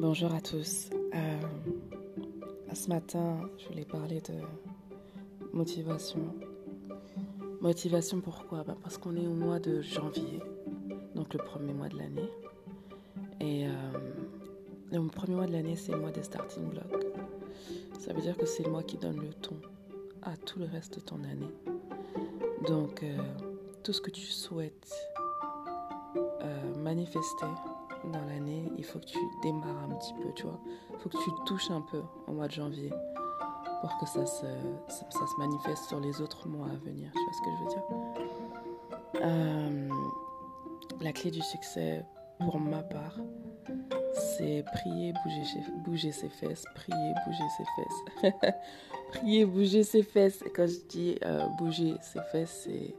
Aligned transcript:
Bonjour 0.00 0.32
à 0.32 0.40
tous. 0.40 0.90
Euh, 1.12 1.40
ce 2.72 2.88
matin, 2.88 3.40
je 3.58 3.66
voulais 3.66 3.84
parler 3.84 4.20
de 4.20 4.34
motivation. 5.52 6.20
Motivation 7.60 8.20
pourquoi? 8.20 8.62
Bah, 8.62 8.76
Parce 8.80 8.96
qu'on 8.96 9.16
est 9.16 9.26
au 9.26 9.34
mois 9.34 9.58
de 9.58 9.82
janvier, 9.82 10.38
donc 11.16 11.34
le 11.34 11.40
premier 11.40 11.72
mois 11.72 11.88
de 11.88 11.98
l'année. 11.98 12.30
Et 13.40 13.66
euh, 13.66 13.72
le 14.92 15.04
premier 15.08 15.34
mois 15.34 15.46
de 15.46 15.52
l'année, 15.52 15.74
c'est 15.74 15.90
le 15.90 15.98
mois 15.98 16.12
des 16.12 16.22
starting 16.22 16.68
blocks. 16.68 17.04
Ça 17.98 18.12
veut 18.12 18.22
dire 18.22 18.36
que 18.36 18.46
c'est 18.46 18.62
le 18.62 18.70
mois 18.70 18.84
qui 18.84 18.98
donne 18.98 19.20
le 19.20 19.34
ton 19.34 19.56
à 20.22 20.36
tout 20.36 20.60
le 20.60 20.66
reste 20.66 20.94
de 20.94 21.00
ton 21.00 21.24
année. 21.24 21.52
Donc, 22.68 23.02
euh, 23.02 23.16
tout 23.82 23.92
ce 23.92 24.00
que 24.00 24.12
tu 24.12 24.26
souhaites 24.26 24.94
manifester 26.76 27.46
dans 28.08 28.24
l'année, 28.24 28.70
il 28.76 28.84
faut 28.84 28.98
que 28.98 29.06
tu 29.06 29.18
démarres 29.42 29.84
un 29.84 29.94
petit 29.94 30.14
peu, 30.14 30.32
tu 30.34 30.44
vois. 30.44 30.58
Il 30.92 30.98
faut 30.98 31.08
que 31.08 31.22
tu 31.22 31.30
touches 31.46 31.70
un 31.70 31.80
peu 31.80 32.02
au 32.26 32.32
mois 32.32 32.46
de 32.46 32.52
janvier 32.52 32.90
pour 33.80 33.96
que 33.98 34.06
ça 34.06 34.26
se, 34.26 34.46
ça, 34.88 35.06
se 35.10 35.38
manifeste 35.38 35.84
sur 35.84 36.00
les 36.00 36.20
autres 36.20 36.48
mois 36.48 36.66
à 36.66 36.76
venir. 36.84 37.10
Tu 37.12 37.24
vois 37.24 37.32
ce 37.32 37.40
que 37.40 37.50
je 37.50 37.62
veux 37.62 37.70
dire 37.70 39.22
euh, 39.24 39.88
La 41.00 41.12
clé 41.12 41.30
du 41.30 41.42
succès, 41.42 42.04
pour 42.40 42.58
ma 42.58 42.82
part, 42.82 43.18
c'est 44.14 44.64
prier, 44.72 45.12
bouger, 45.24 45.42
bouger 45.84 46.12
ses 46.12 46.28
fesses, 46.28 46.64
prier, 46.74 47.14
bouger 47.26 47.44
ses 47.56 48.32
fesses. 48.32 48.54
prier, 49.12 49.44
bouger 49.44 49.82
ses 49.82 50.02
fesses. 50.02 50.42
Quand 50.54 50.66
je 50.66 50.80
dis 50.88 51.18
euh, 51.24 51.46
bouger 51.58 51.94
ses 52.02 52.20
fesses, 52.32 52.64
c'est 52.64 52.94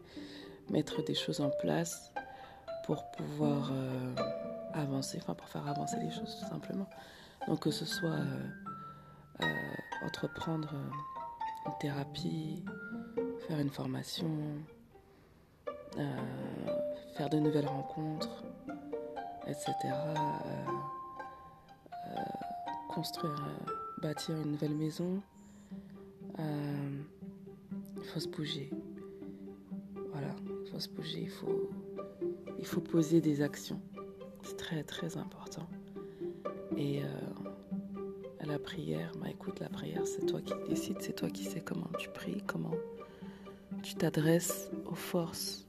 mettre 0.71 1.04
des 1.04 1.16
choses 1.16 1.41
en 1.41 1.49
place 1.62 2.12
pour 2.85 3.04
pouvoir 3.12 3.71
euh, 3.71 4.16
avancer, 4.73 5.20
enfin 5.22 5.34
pour 5.34 5.48
faire 5.48 5.68
avancer 5.68 5.98
les 5.98 6.12
choses 6.12 6.38
tout 6.40 6.49
simplement. 6.49 6.88
Donc 7.48 7.62
que 7.62 7.71
ce 7.71 7.85
soit 7.85 8.20
euh, 9.41 9.46
entreprendre 10.05 10.74
une 11.66 11.77
thérapie, 11.80 12.63
faire 13.48 13.60
une 13.60 13.70
formation, 13.70 14.30
faire 17.18 17.30
de 17.30 17.40
nouvelles 17.40 17.68
rencontres, 17.68 18.43
etc. 19.48 19.74
construire, 22.90 23.46
bâtir 24.02 24.36
une 24.36 24.52
nouvelle 24.52 24.76
maison, 24.76 25.21
euh, 26.40 27.02
il 27.98 28.04
faut 28.04 28.20
se 28.20 28.27
bouger. 28.27 28.70
Voilà, 30.12 30.36
il 30.63 30.71
faut 30.71 30.80
se 30.80 30.90
bouger, 30.90 31.21
il 31.21 31.30
faut, 31.30 31.70
il 32.58 32.65
faut 32.65 32.82
poser 32.82 33.21
des 33.21 33.41
actions. 33.41 33.80
Très 34.58 34.84
très 34.84 35.18
important. 35.18 35.68
Et 36.78 37.02
euh, 37.02 37.08
la 38.46 38.60
prière, 38.60 39.12
bah 39.22 39.30
écoute, 39.30 39.60
la 39.60 39.70
prière, 39.70 40.05
c'est 40.05 40.26
toi 40.26 40.42
qui 40.42 40.54
décides, 40.68 40.98
c'est 41.00 41.14
toi 41.16 41.30
qui 41.30 41.44
sais 41.44 41.62
comment 41.62 41.90
tu 41.98 42.10
pries, 42.10 42.44
comment 42.46 42.76
tu 43.84 43.96
t'adresses 43.96 44.70
aux 44.86 44.96
forces 44.96 45.68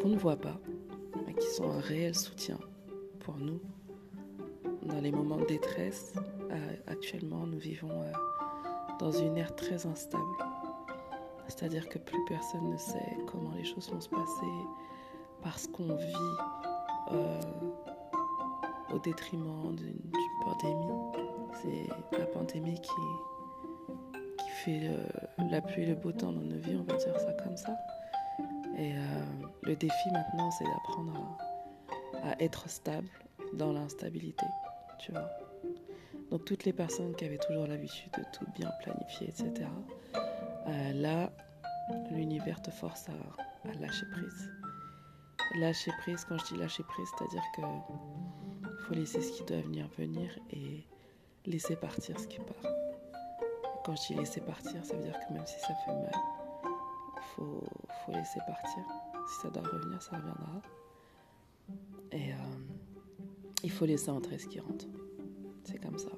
qu'on 0.00 0.08
ne 0.08 0.16
voit 0.16 0.36
pas, 0.36 0.58
mais 1.26 1.34
qui 1.34 1.46
sont 1.46 1.70
un 1.70 1.80
réel 1.80 2.14
soutien 2.14 2.58
pour 3.20 3.36
nous 3.36 3.60
dans 4.82 5.00
les 5.00 5.12
moments 5.12 5.38
de 5.38 5.46
détresse. 5.46 6.14
Euh, 6.50 6.76
actuellement, 6.86 7.46
nous 7.46 7.58
vivons 7.58 8.04
dans 8.98 9.12
une 9.12 9.36
ère 9.36 9.54
très 9.54 9.86
instable. 9.86 10.24
C'est-à-dire 11.48 11.88
que 11.88 11.98
plus 11.98 12.24
personne 12.28 12.70
ne 12.70 12.76
sait 12.76 13.16
comment 13.26 13.52
les 13.56 13.64
choses 13.64 13.90
vont 13.90 14.00
se 14.00 14.08
passer 14.08 14.46
parce 15.42 15.66
qu'on 15.66 15.94
vit 15.96 16.36
euh, 17.12 18.94
au 18.94 18.98
détriment 18.98 19.74
d'une 19.76 20.00
pandémie. 20.44 20.92
C'est 21.62 22.18
la 22.18 22.26
pandémie 22.26 22.80
qui, 22.80 22.90
qui 24.38 24.50
fait 24.64 24.90
la 25.50 25.60
pluie 25.60 25.82
et 25.82 25.86
le 25.86 25.94
beau 25.94 26.12
temps 26.12 26.32
dans 26.32 26.40
nos 26.40 26.58
vies, 26.58 26.76
on 26.76 26.84
va 26.84 26.96
dire 26.96 27.18
ça 27.18 27.32
comme 27.44 27.56
ça. 27.56 27.76
Et 28.76 28.92
euh, 28.92 28.98
le 29.62 29.76
défi 29.76 30.10
maintenant, 30.12 30.50
c'est 30.50 30.64
d'apprendre 30.64 31.36
à, 32.22 32.30
à 32.30 32.40
être 32.40 32.68
stable 32.68 33.08
dans 33.52 33.72
l'instabilité, 33.72 34.46
tu 34.98 35.12
vois. 35.12 35.28
Donc 36.30 36.46
toutes 36.46 36.64
les 36.64 36.72
personnes 36.72 37.14
qui 37.14 37.26
avaient 37.26 37.38
toujours 37.38 37.66
l'habitude 37.66 38.10
de 38.16 38.24
tout 38.32 38.46
bien 38.54 38.70
planifier, 38.82 39.28
etc. 39.28 39.68
Euh, 40.66 40.92
là, 40.94 41.30
l'univers 42.10 42.62
te 42.62 42.70
force 42.70 43.06
à, 43.08 43.72
lâcher 43.80 44.06
prise. 44.12 44.50
Lâcher 45.56 45.92
prise, 45.98 46.24
quand 46.24 46.38
je 46.38 46.54
dis 46.54 46.56
lâcher 46.56 46.82
prise, 46.84 47.08
c'est-à-dire 47.16 47.42
que 47.54 47.62
faut 48.82 48.94
laisser 48.94 49.20
ce 49.20 49.32
qui 49.32 49.44
doit 49.44 49.60
venir 49.60 49.86
venir 49.98 50.38
et 50.50 50.84
laisser 51.46 51.76
partir 51.76 52.18
ce 52.18 52.26
qui 52.26 52.38
part. 52.38 52.72
Quand 53.84 53.96
je 53.96 54.08
dis 54.08 54.14
laisser 54.14 54.40
partir, 54.40 54.84
ça 54.84 54.96
veut 54.96 55.02
dire 55.02 55.18
que 55.26 55.32
même 55.32 55.46
si 55.46 55.58
ça 55.60 55.74
fait 55.84 55.92
mal, 55.92 56.12
faut, 57.34 57.64
faut 58.04 58.12
laisser 58.12 58.40
partir. 58.46 58.84
Si 59.28 59.40
ça 59.40 59.50
doit 59.50 59.62
revenir, 59.62 60.00
ça 60.02 60.16
reviendra. 60.16 60.62
Et 62.12 62.32
euh, 62.32 62.36
il 63.62 63.70
faut 63.70 63.86
laisser 63.86 64.10
entrer 64.10 64.38
ce 64.38 64.46
qui 64.46 64.60
rentre. 64.60 64.86
C'est 65.64 65.78
comme 65.78 65.98
ça. 65.98 66.10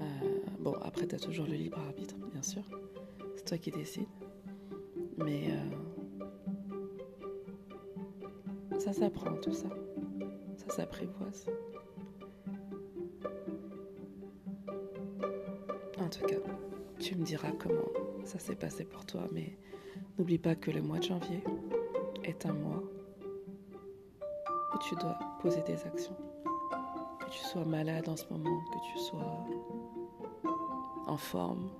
Euh, 0.00 0.04
bon, 0.58 0.74
après, 0.82 1.06
tu 1.06 1.16
toujours 1.16 1.46
le 1.46 1.54
libre 1.54 1.78
arbitre, 1.78 2.16
bien 2.32 2.42
sûr. 2.42 2.62
C'est 3.36 3.44
toi 3.44 3.58
qui 3.58 3.70
décides. 3.70 4.08
Mais 5.18 5.50
euh, 5.50 5.76
ça 8.80 8.94
s'apprend, 8.94 9.34
tout 9.34 9.52
ça. 9.52 9.68
Ça 10.56 10.74
s'apprivoise. 10.76 11.46
En 15.98 16.08
tout 16.08 16.24
cas, 16.26 16.36
tu 16.98 17.14
me 17.14 17.22
diras 17.22 17.52
comment 17.52 17.90
ça 18.24 18.38
s'est 18.38 18.56
passé 18.56 18.84
pour 18.84 19.04
toi, 19.04 19.28
mais 19.32 19.56
n'oublie 20.18 20.38
pas 20.38 20.54
que 20.54 20.70
le 20.70 20.80
mois 20.80 20.98
de 20.98 21.04
janvier 21.04 21.44
est 22.24 22.46
un 22.46 22.54
mois 22.54 22.82
où 24.74 24.78
tu 24.78 24.94
dois 24.96 25.18
poser 25.42 25.62
des 25.62 25.84
actions 25.84 26.16
que 27.20 27.30
tu 27.30 27.44
sois 27.44 27.64
malade 27.64 28.08
en 28.08 28.16
ce 28.16 28.24
moment, 28.30 28.60
que 28.72 28.78
tu 28.92 28.98
sois 28.98 29.46
en 31.06 31.16
forme, 31.16 31.70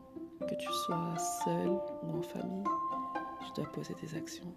que 0.40 0.54
tu 0.54 0.72
sois 0.84 1.16
seul 1.44 1.70
ou 2.02 2.18
en 2.18 2.22
famille, 2.22 2.64
tu 3.46 3.52
dois 3.54 3.72
poser 3.72 3.94
des 4.02 4.14
actions. 4.14 4.54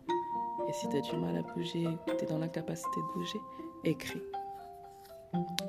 Et 0.67 0.73
si 0.73 0.87
tu 0.89 0.97
as 0.97 1.01
du 1.01 1.15
mal 1.17 1.37
à 1.37 1.41
bouger, 1.41 1.87
tu 2.07 2.23
es 2.23 2.27
dans 2.27 2.37
l'incapacité 2.37 2.95
de 2.95 3.19
bouger, 3.19 3.39
écris. 3.83 4.21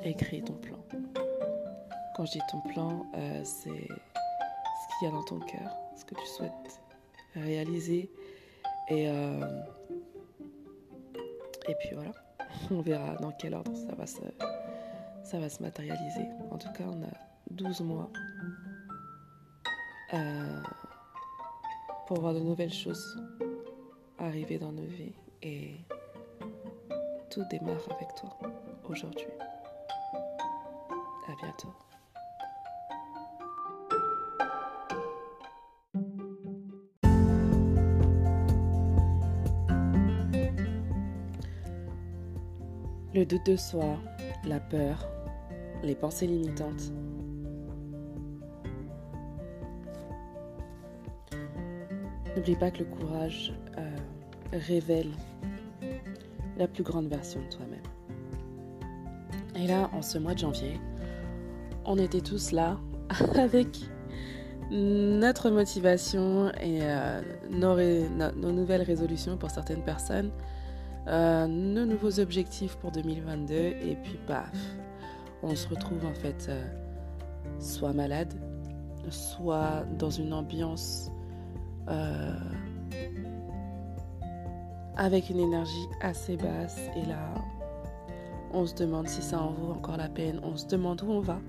Écris 0.02 0.42
ton 0.42 0.54
plan. 0.54 0.78
Quand 2.16 2.24
je 2.26 2.32
dis 2.32 2.40
ton 2.50 2.60
plan, 2.60 3.06
euh, 3.16 3.40
c'est 3.44 3.70
ce 3.70 4.98
qu'il 4.98 5.02
y 5.02 5.06
a 5.06 5.10
dans 5.10 5.24
ton 5.24 5.40
cœur, 5.40 5.70
ce 5.96 6.04
que 6.04 6.14
tu 6.14 6.26
souhaites 6.26 6.80
réaliser. 7.34 8.10
Et, 8.88 9.08
euh, 9.08 9.62
et 11.68 11.74
puis 11.80 11.90
voilà, 11.94 12.12
on 12.70 12.80
verra 12.80 13.16
dans 13.16 13.32
quel 13.32 13.54
ordre 13.54 13.74
ça 13.74 13.94
va 13.94 14.06
se, 14.06 14.20
ça 15.24 15.40
va 15.40 15.48
se 15.48 15.62
matérialiser. 15.62 16.28
En 16.50 16.58
tout 16.58 16.70
cas, 16.72 16.84
on 16.86 17.02
a 17.02 17.12
12 17.50 17.80
mois 17.80 18.10
euh, 20.12 20.62
pour 22.06 22.20
voir 22.20 22.34
de 22.34 22.40
nouvelles 22.40 22.72
choses 22.72 23.16
arriver 24.24 24.58
dans 24.58 24.72
nos 24.72 24.86
vies. 24.86 25.14
Et 25.42 25.72
tout 27.30 27.44
démarre 27.50 27.86
avec 27.90 28.14
toi 28.14 28.30
aujourd'hui. 28.88 29.26
À 31.28 31.34
bientôt. 31.40 31.72
Le 43.14 43.24
doute 43.24 43.46
de 43.46 43.56
soi, 43.56 43.96
la 44.44 44.58
peur, 44.58 45.06
les 45.84 45.94
pensées 45.94 46.26
limitantes. 46.26 46.92
N'oublie 52.34 52.56
pas 52.56 52.72
que 52.72 52.80
le 52.80 52.86
courage 52.86 53.54
euh, 53.78 53.96
révèle 54.52 55.10
la 56.56 56.68
plus 56.68 56.82
grande 56.82 57.08
version 57.08 57.40
de 57.40 57.48
toi-même. 57.48 57.80
Et 59.56 59.66
là, 59.66 59.90
en 59.92 60.02
ce 60.02 60.18
mois 60.18 60.34
de 60.34 60.40
janvier, 60.40 60.80
on 61.84 61.98
était 61.98 62.20
tous 62.20 62.52
là 62.52 62.78
avec 63.36 63.68
notre 64.70 65.50
motivation 65.50 66.50
et 66.60 66.80
euh, 66.82 67.20
nos, 67.50 68.52
nouvelles 68.52 68.82
résolutions 68.82 69.36
pour 69.36 69.50
certaines 69.50 69.82
personnes, 69.82 70.30
euh, 71.06 71.46
nos 71.46 71.84
nouveaux 71.84 72.18
objectifs 72.18 72.76
pour 72.76 72.90
2022 72.90 73.54
et 73.54 73.98
puis 74.02 74.18
paf, 74.26 74.50
on 75.42 75.54
se 75.54 75.68
retrouve 75.68 76.04
en 76.06 76.14
fait 76.14 76.46
euh, 76.48 76.64
soit 77.60 77.92
malade, 77.92 78.32
soit 79.10 79.84
dans 79.98 80.10
une 80.10 80.32
ambiance 80.32 81.10
avec 84.96 85.30
une 85.30 85.40
énergie 85.40 85.88
assez 86.00 86.36
basse. 86.36 86.78
Et 86.96 87.04
là, 87.06 87.34
on 88.52 88.66
se 88.66 88.74
demande 88.74 89.08
si 89.08 89.22
ça 89.22 89.40
en 89.40 89.50
vaut 89.50 89.72
encore 89.72 89.96
la 89.96 90.08
peine, 90.08 90.40
on 90.42 90.56
se 90.56 90.66
demande 90.66 91.02
où 91.02 91.10
on 91.10 91.20
va, 91.20 91.40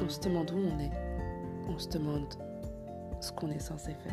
on 0.00 0.08
se 0.08 0.20
demande 0.20 0.50
où 0.50 0.58
on 0.58 0.78
est, 0.78 0.92
on 1.68 1.78
se 1.78 1.88
demande 1.88 2.34
ce 3.20 3.32
qu'on 3.32 3.50
est 3.50 3.58
censé 3.58 3.94
faire. 3.94 4.12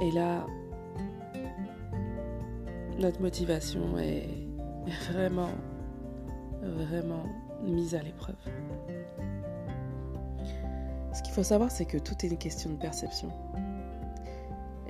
Et 0.00 0.10
là, 0.10 0.46
notre 2.98 3.20
motivation 3.20 3.98
est 3.98 4.28
vraiment, 5.12 5.50
vraiment 6.62 7.24
mise 7.62 7.94
à 7.94 8.02
l'épreuve. 8.02 8.36
Ce 11.14 11.22
qu'il 11.22 11.32
faut 11.34 11.42
savoir, 11.42 11.70
c'est 11.70 11.84
que 11.84 11.98
tout 11.98 12.14
est 12.24 12.28
une 12.28 12.38
question 12.38 12.70
de 12.70 12.76
perception. 12.76 13.30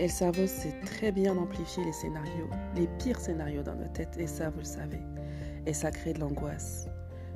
Et 0.03 0.07
le 0.07 0.11
cerveau 0.11 0.49
sait 0.49 0.75
très 0.85 1.13
bien 1.13 1.37
amplifier 1.37 1.85
les 1.85 1.93
scénarios, 1.93 2.51
les 2.75 2.89
pires 2.99 3.21
scénarios 3.21 3.63
dans 3.63 3.77
nos 3.77 3.87
têtes, 3.87 4.17
et 4.19 4.27
ça, 4.27 4.51
vous 4.51 4.59
le 4.59 4.65
savez. 4.65 4.99
Et 5.65 5.73
ça 5.73 5.93
crée 5.93 6.13
de 6.13 6.19
l'angoisse, 6.19 6.89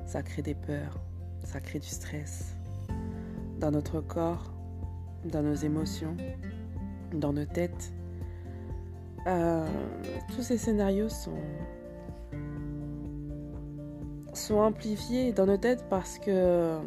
ça 0.04 0.20
crée 0.24 0.42
des 0.42 0.56
peurs, 0.56 0.98
ça 1.44 1.60
crée 1.60 1.78
du 1.78 1.86
stress. 1.86 2.56
Dans 3.60 3.70
notre 3.70 4.00
corps, 4.00 4.52
dans 5.26 5.44
nos 5.44 5.54
émotions, 5.54 6.16
dans 7.12 7.32
nos 7.32 7.44
têtes. 7.44 7.92
Euh, 9.28 9.64
tous 10.34 10.42
ces 10.42 10.58
scénarios 10.58 11.08
sont, 11.08 11.38
sont 14.32 14.58
amplifiés 14.58 15.32
dans 15.32 15.46
nos 15.46 15.56
têtes 15.56 15.84
parce 15.88 16.18
que 16.18 16.80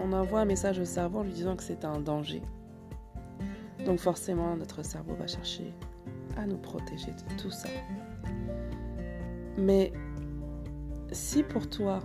on 0.00 0.12
envoie 0.12 0.38
un 0.38 0.44
message 0.44 0.78
au 0.78 0.84
cerveau 0.84 1.18
en 1.18 1.22
lui 1.24 1.32
disant 1.32 1.56
que 1.56 1.64
c'est 1.64 1.84
un 1.84 1.98
danger. 1.98 2.42
Donc 3.84 3.98
forcément, 3.98 4.56
notre 4.56 4.82
cerveau 4.82 5.14
va 5.14 5.26
chercher 5.26 5.72
à 6.36 6.46
nous 6.46 6.58
protéger 6.58 7.12
de 7.12 7.42
tout 7.42 7.50
ça. 7.50 7.68
Mais 9.56 9.92
si 11.12 11.42
pour 11.42 11.68
toi, 11.68 12.00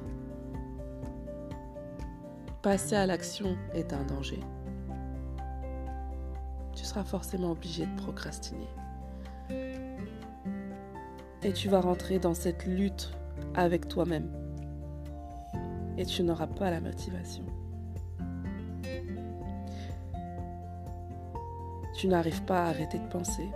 passer 2.62 2.96
à 2.96 3.06
l'action 3.06 3.58
est 3.74 3.94
un 3.94 4.04
danger, 4.04 4.40
tu 6.76 6.84
seras 6.86 7.04
forcément 7.04 7.52
obligé 7.52 7.86
de 7.86 7.96
procrastiner. 7.96 8.68
Et 11.44 11.52
tu 11.54 11.68
vas 11.68 11.82
rentrer 11.82 12.20
dans 12.20 12.34
cette 12.34 12.66
lutte 12.66 13.12
avec 13.54 13.88
toi-même. 13.88 14.32
Et 15.98 16.06
tu 16.06 16.24
n'auras 16.24 16.48
pas 16.48 16.72
la 16.72 16.80
motivation. 16.80 17.44
Tu 21.94 22.08
n'arrives 22.08 22.44
pas 22.44 22.66
à 22.66 22.70
arrêter 22.70 23.00
de 23.00 23.08
penser. 23.08 23.50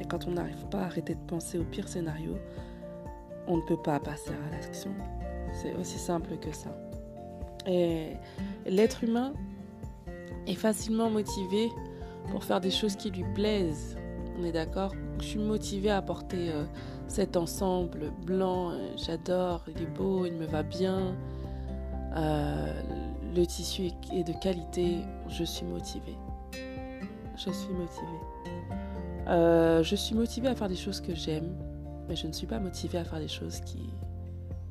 Et 0.00 0.04
quand 0.04 0.26
on 0.26 0.32
n'arrive 0.32 0.66
pas 0.70 0.82
à 0.82 0.84
arrêter 0.84 1.14
de 1.14 1.20
penser 1.26 1.58
au 1.58 1.64
pire 1.64 1.88
scénario, 1.88 2.36
on 3.46 3.56
ne 3.56 3.62
peut 3.62 3.76
pas 3.76 3.98
passer 3.98 4.30
à 4.30 4.50
l'action. 4.52 4.92
C'est 5.52 5.74
aussi 5.74 5.98
simple 5.98 6.36
que 6.38 6.52
ça. 6.52 6.70
Et 7.66 8.12
l'être 8.66 9.04
humain 9.04 9.32
est 10.46 10.54
facilement 10.54 11.10
motivé 11.10 11.68
pour 12.30 12.44
faire 12.44 12.60
des 12.60 12.70
choses 12.70 12.96
qui 12.96 13.10
lui 13.10 13.24
plaisent. 13.34 13.96
On 14.38 14.44
est 14.44 14.52
d'accord? 14.52 14.94
Je 15.20 15.24
suis 15.24 15.38
motivée 15.38 15.90
à 15.90 16.00
porter 16.00 16.50
euh, 16.52 16.64
cet 17.08 17.36
ensemble 17.36 18.12
blanc. 18.24 18.70
Euh, 18.70 18.92
j'adore, 18.96 19.64
il 19.68 19.82
est 19.82 19.86
beau, 19.86 20.26
il 20.26 20.34
me 20.34 20.46
va 20.46 20.62
bien. 20.62 21.16
Euh, 22.16 22.82
le 23.34 23.46
tissu 23.46 23.90
est 24.12 24.24
de 24.24 24.32
qualité. 24.40 24.98
Je 25.28 25.44
suis 25.44 25.66
motivée 25.66 26.16
je 27.38 27.50
suis 27.50 27.72
motivée. 27.72 28.06
Euh, 29.28 29.82
je 29.82 29.96
suis 29.96 30.14
motivée 30.14 30.48
à 30.48 30.54
faire 30.54 30.68
des 30.68 30.76
choses 30.76 31.00
que 31.00 31.14
j'aime, 31.14 31.54
mais 32.08 32.16
je 32.16 32.26
ne 32.26 32.32
suis 32.32 32.46
pas 32.46 32.58
motivée 32.58 32.98
à 32.98 33.04
faire 33.04 33.20
des 33.20 33.28
choses 33.28 33.60
qui 33.60 33.90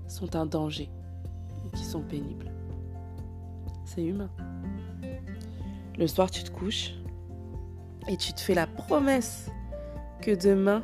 sont 0.08 0.36
un 0.36 0.46
danger 0.46 0.90
qui 1.76 1.84
sont 1.84 2.02
pénibles. 2.02 2.52
C'est 3.86 4.04
humain. 4.04 4.30
Le 5.98 6.08
soir, 6.08 6.30
tu 6.30 6.44
te 6.44 6.52
couches 6.52 6.94
et 8.08 8.18
tu 8.18 8.34
te 8.34 8.40
fais 8.40 8.54
la 8.54 8.68
promesse 8.68 9.50
que 10.22 10.32
demain, 10.32 10.84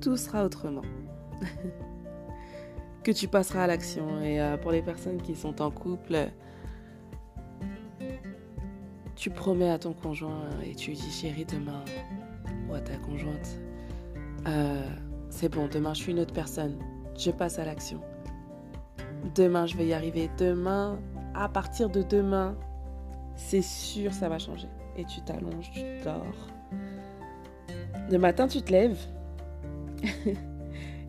tout 0.00 0.16
sera 0.16 0.44
autrement. 0.44 0.82
que 3.04 3.12
tu 3.12 3.28
passeras 3.28 3.64
à 3.64 3.66
l'action. 3.66 4.20
Et 4.22 4.40
euh, 4.40 4.56
pour 4.56 4.72
les 4.72 4.82
personnes 4.82 5.20
qui 5.22 5.36
sont 5.36 5.62
en 5.62 5.70
couple, 5.70 6.30
tu 9.26 9.30
promets 9.30 9.70
à 9.70 9.76
ton 9.76 9.92
conjoint 9.92 10.44
et 10.64 10.76
tu 10.76 10.92
dis 10.92 11.10
chérie 11.10 11.44
demain 11.44 11.84
ou 12.68 12.74
à 12.74 12.80
ta 12.80 12.96
conjointe, 12.96 13.58
euh, 14.46 14.88
c'est 15.30 15.48
bon, 15.48 15.66
demain 15.66 15.94
je 15.94 16.02
suis 16.02 16.12
une 16.12 16.20
autre 16.20 16.32
personne, 16.32 16.78
je 17.18 17.32
passe 17.32 17.58
à 17.58 17.64
l'action. 17.64 18.00
Demain 19.34 19.66
je 19.66 19.76
vais 19.76 19.84
y 19.84 19.94
arriver. 19.94 20.30
Demain, 20.38 21.00
à 21.34 21.48
partir 21.48 21.90
de 21.90 22.02
demain, 22.02 22.56
c'est 23.34 23.62
sûr 23.62 24.12
ça 24.12 24.28
va 24.28 24.38
changer. 24.38 24.68
Et 24.96 25.04
tu 25.04 25.20
t'allonges, 25.22 25.72
tu 25.72 25.82
dors. 26.04 26.22
Le 28.08 28.18
matin 28.18 28.46
tu 28.46 28.62
te 28.62 28.70
lèves 28.70 29.00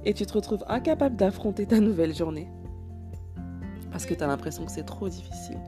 et 0.06 0.14
tu 0.16 0.26
te 0.26 0.34
retrouves 0.34 0.66
incapable 0.68 1.18
d'affronter 1.18 1.68
ta 1.68 1.80
nouvelle 1.80 2.16
journée. 2.16 2.50
Parce 3.92 4.08
que 4.08 4.16
tu 4.16 4.24
as 4.24 4.28
l'impression 4.28 4.66
que 4.66 4.72
c'est 4.72 4.86
trop 4.88 5.08
difficile. 5.08 5.60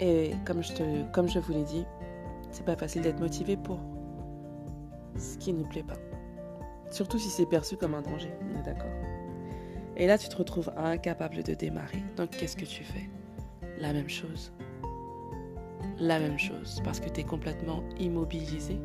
Et 0.00 0.32
comme 0.46 0.62
je, 0.62 0.72
te, 0.72 1.12
comme 1.12 1.28
je 1.28 1.38
vous 1.38 1.52
l'ai 1.52 1.64
dit, 1.64 1.84
c'est 2.50 2.64
pas 2.64 2.76
facile 2.76 3.02
d'être 3.02 3.20
motivé 3.20 3.56
pour 3.56 3.78
ce 5.16 5.36
qui 5.36 5.52
ne 5.52 5.62
plaît 5.64 5.82
pas. 5.82 5.98
Surtout 6.90 7.18
si 7.18 7.28
c'est 7.28 7.46
perçu 7.46 7.76
comme 7.76 7.94
un 7.94 8.02
danger, 8.02 8.32
on 8.42 8.58
est 8.58 8.62
d'accord. 8.62 8.90
Et 9.96 10.06
là, 10.06 10.16
tu 10.16 10.28
te 10.28 10.36
retrouves 10.36 10.72
incapable 10.76 11.42
de 11.42 11.52
démarrer. 11.54 12.02
Donc, 12.16 12.30
qu'est-ce 12.30 12.56
que 12.56 12.64
tu 12.64 12.82
fais? 12.82 13.10
La 13.78 13.92
même 13.92 14.08
chose. 14.08 14.52
La 15.98 16.18
même 16.18 16.38
chose, 16.38 16.80
parce 16.82 16.98
que 16.98 17.10
tu 17.10 17.20
es 17.20 17.24
complètement 17.24 17.82
immobilisé, 17.98 18.80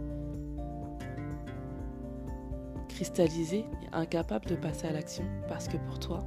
cristallisé 2.90 3.60
et 3.60 3.96
incapable 3.96 4.46
de 4.48 4.56
passer 4.56 4.88
à 4.88 4.92
l'action. 4.92 5.24
Parce 5.48 5.70
que 5.70 5.78
pour 5.78 6.00
toi, 6.00 6.26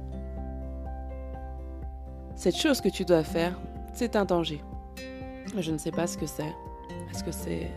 cette 2.35 2.55
chose 2.55 2.81
que 2.81 2.89
tu 2.89 3.05
dois 3.05 3.23
faire, 3.23 3.59
c'est 3.93 4.15
un 4.15 4.25
danger. 4.25 4.63
Je 5.57 5.71
ne 5.71 5.77
sais 5.77 5.91
pas 5.91 6.07
ce 6.07 6.17
que 6.17 6.25
c'est. 6.25 6.53
Est-ce 7.11 7.23
que 7.23 7.31
c'est 7.31 7.69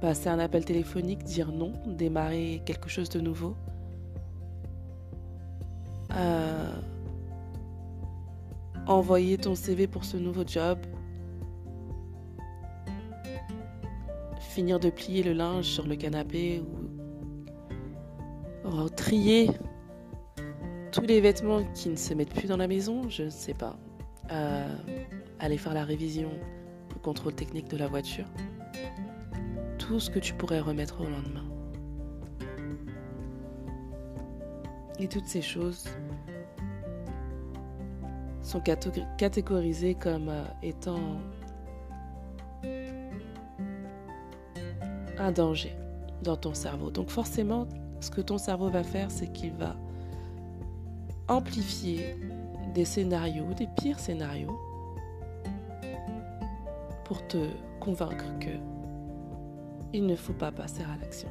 passer 0.00 0.28
un 0.28 0.38
appel 0.38 0.64
téléphonique, 0.64 1.24
dire 1.24 1.52
non, 1.52 1.72
démarrer 1.86 2.62
quelque 2.64 2.88
chose 2.88 3.08
de 3.08 3.20
nouveau? 3.20 3.54
Euh, 6.12 6.72
Envoyer 8.86 9.36
ton 9.38 9.54
CV 9.54 9.86
pour 9.86 10.04
ce 10.04 10.16
nouveau 10.16 10.42
job? 10.46 10.78
Finir 14.40 14.80
de 14.80 14.90
plier 14.90 15.22
le 15.22 15.32
linge 15.32 15.66
sur 15.66 15.86
le 15.86 15.94
canapé 15.96 16.60
ou 16.60 16.80
trier 18.88 19.50
tous 20.92 21.02
les 21.02 21.20
vêtements 21.20 21.62
qui 21.74 21.88
ne 21.88 21.96
se 21.96 22.14
mettent 22.14 22.34
plus 22.34 22.48
dans 22.48 22.56
la 22.56 22.66
maison, 22.66 23.08
je 23.08 23.24
ne 23.24 23.30
sais 23.30 23.54
pas. 23.54 23.76
Euh, 24.32 24.76
aller 25.38 25.58
faire 25.58 25.74
la 25.74 25.84
révision 25.84 26.30
contrôle 27.00 27.34
technique 27.34 27.68
de 27.68 27.76
la 27.76 27.86
voiture, 27.86 28.26
tout 29.78 30.00
ce 30.00 30.10
que 30.10 30.18
tu 30.18 30.34
pourrais 30.34 30.60
remettre 30.60 31.00
au 31.00 31.04
lendemain. 31.04 31.44
Et 34.98 35.08
toutes 35.08 35.26
ces 35.26 35.42
choses 35.42 35.88
sont 38.42 38.60
catégorisées 38.60 39.94
comme 39.94 40.28
euh, 40.28 40.44
étant 40.62 41.00
un 45.18 45.32
danger 45.32 45.74
dans 46.22 46.36
ton 46.36 46.54
cerveau. 46.54 46.90
Donc 46.90 47.10
forcément, 47.10 47.66
ce 48.00 48.10
que 48.10 48.20
ton 48.20 48.38
cerveau 48.38 48.68
va 48.68 48.82
faire, 48.82 49.10
c'est 49.10 49.32
qu'il 49.32 49.52
va 49.52 49.76
amplifier 51.28 52.16
des 52.74 52.84
scénarios, 52.84 53.52
des 53.54 53.68
pires 53.76 53.98
scénarios, 53.98 54.58
pour 57.10 57.26
te 57.26 57.48
convaincre 57.80 58.38
que 58.38 58.50
il 59.92 60.06
ne 60.06 60.14
faut 60.14 60.32
pas 60.32 60.52
passer 60.52 60.84
à 60.84 60.96
l'action. 61.00 61.28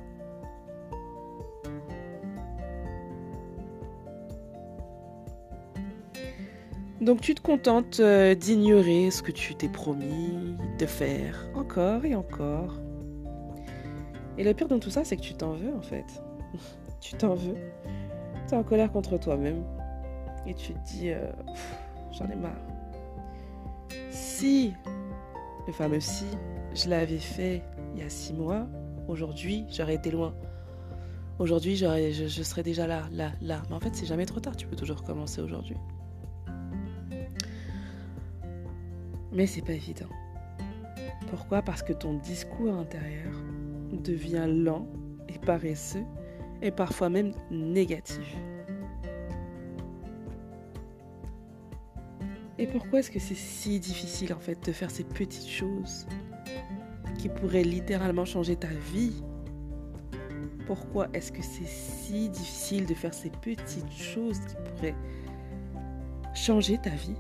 Donc 7.00 7.22
tu 7.22 7.34
te 7.34 7.40
contentes 7.40 8.02
euh, 8.02 8.36
d'ignorer 8.36 9.10
ce 9.10 9.24
que 9.24 9.32
tu 9.32 9.56
t'es 9.56 9.70
promis 9.70 10.58
de 10.78 10.86
faire 10.86 11.48
encore 11.56 12.04
et 12.04 12.14
encore. 12.14 12.78
Et 14.38 14.44
le 14.44 14.54
pire 14.54 14.68
dans 14.68 14.80
tout 14.80 14.90
ça, 14.90 15.06
c'est 15.06 15.16
que 15.16 15.22
tu 15.22 15.34
t'en 15.34 15.54
veux 15.54 15.74
en 15.74 15.82
fait. 15.82 16.22
tu 17.00 17.16
t'en 17.16 17.36
veux. 17.36 17.56
Tu 18.50 18.54
es 18.54 18.58
en 18.58 18.64
colère 18.64 18.92
contre 18.92 19.18
toi-même. 19.18 19.64
Et 20.46 20.54
tu 20.56 20.74
te 20.74 20.80
dis, 20.88 21.12
euh, 21.12 21.32
j'en 22.12 22.30
ai 22.30 22.36
marre. 22.36 22.52
Si 24.10 24.74
le 25.68 25.74
fameux 25.74 26.00
si, 26.00 26.26
je 26.74 26.90
l'avais 26.90 27.18
fait 27.18 27.64
il 27.96 28.02
y 28.02 28.06
a 28.06 28.10
six 28.10 28.34
mois, 28.34 28.68
aujourd'hui, 29.08 29.66
j'aurais 29.70 29.96
été 29.96 30.12
loin. 30.12 30.34
Aujourd'hui, 31.40 31.76
je, 31.76 32.28
je 32.28 32.44
serais 32.44 32.64
déjà 32.64 32.86
là, 32.86 33.04
là, 33.12 33.32
là. 33.42 33.62
Mais 33.70 33.76
en 33.76 33.80
fait, 33.80 33.96
c'est 33.96 34.06
jamais 34.06 34.26
trop 34.26 34.40
tard. 34.40 34.56
Tu 34.56 34.68
peux 34.68 34.76
toujours 34.76 35.04
commencer 35.04 35.42
aujourd'hui. 35.42 35.78
Mais 39.32 39.48
c'est 39.48 39.62
pas 39.62 39.74
évident. 39.74 40.10
Pourquoi? 41.30 41.62
Parce 41.62 41.84
que 41.84 41.94
ton 41.94 42.16
discours 42.16 42.74
intérieur 42.74 43.34
devient 43.92 44.48
lent 44.48 44.88
et 45.30 45.38
paresseux 45.40 46.04
et 46.62 46.72
parfois 46.72 47.10
même 47.10 47.32
négatif. 47.52 48.36
Et 52.60 52.68
pourquoi 52.68 53.00
est-ce 53.00 53.10
que 53.10 53.20
c'est 53.20 53.38
si 53.38 53.80
difficile 53.80 54.34
en 54.34 54.40
fait 54.40 54.66
de 54.66 54.74
faire 54.74 54.92
ces 54.92 55.06
petites 55.06 55.48
choses 55.48 56.06
qui 57.18 57.30
pourraient 57.30 57.64
littéralement 57.64 58.26
changer 58.26 58.58
ta 58.58 58.68
vie? 58.68 59.24
Pourquoi 60.68 61.08
est-ce 61.14 61.32
que 61.32 61.42
c'est 61.42 61.66
si 61.66 62.28
difficile 62.28 62.86
de 62.86 62.94
faire 62.94 63.14
ces 63.14 63.30
petites 63.30 63.94
choses 63.94 64.40
qui 64.40 64.56
pourraient 64.56 64.96
changer 66.36 66.78
ta 66.78 66.90
vie 66.90 67.16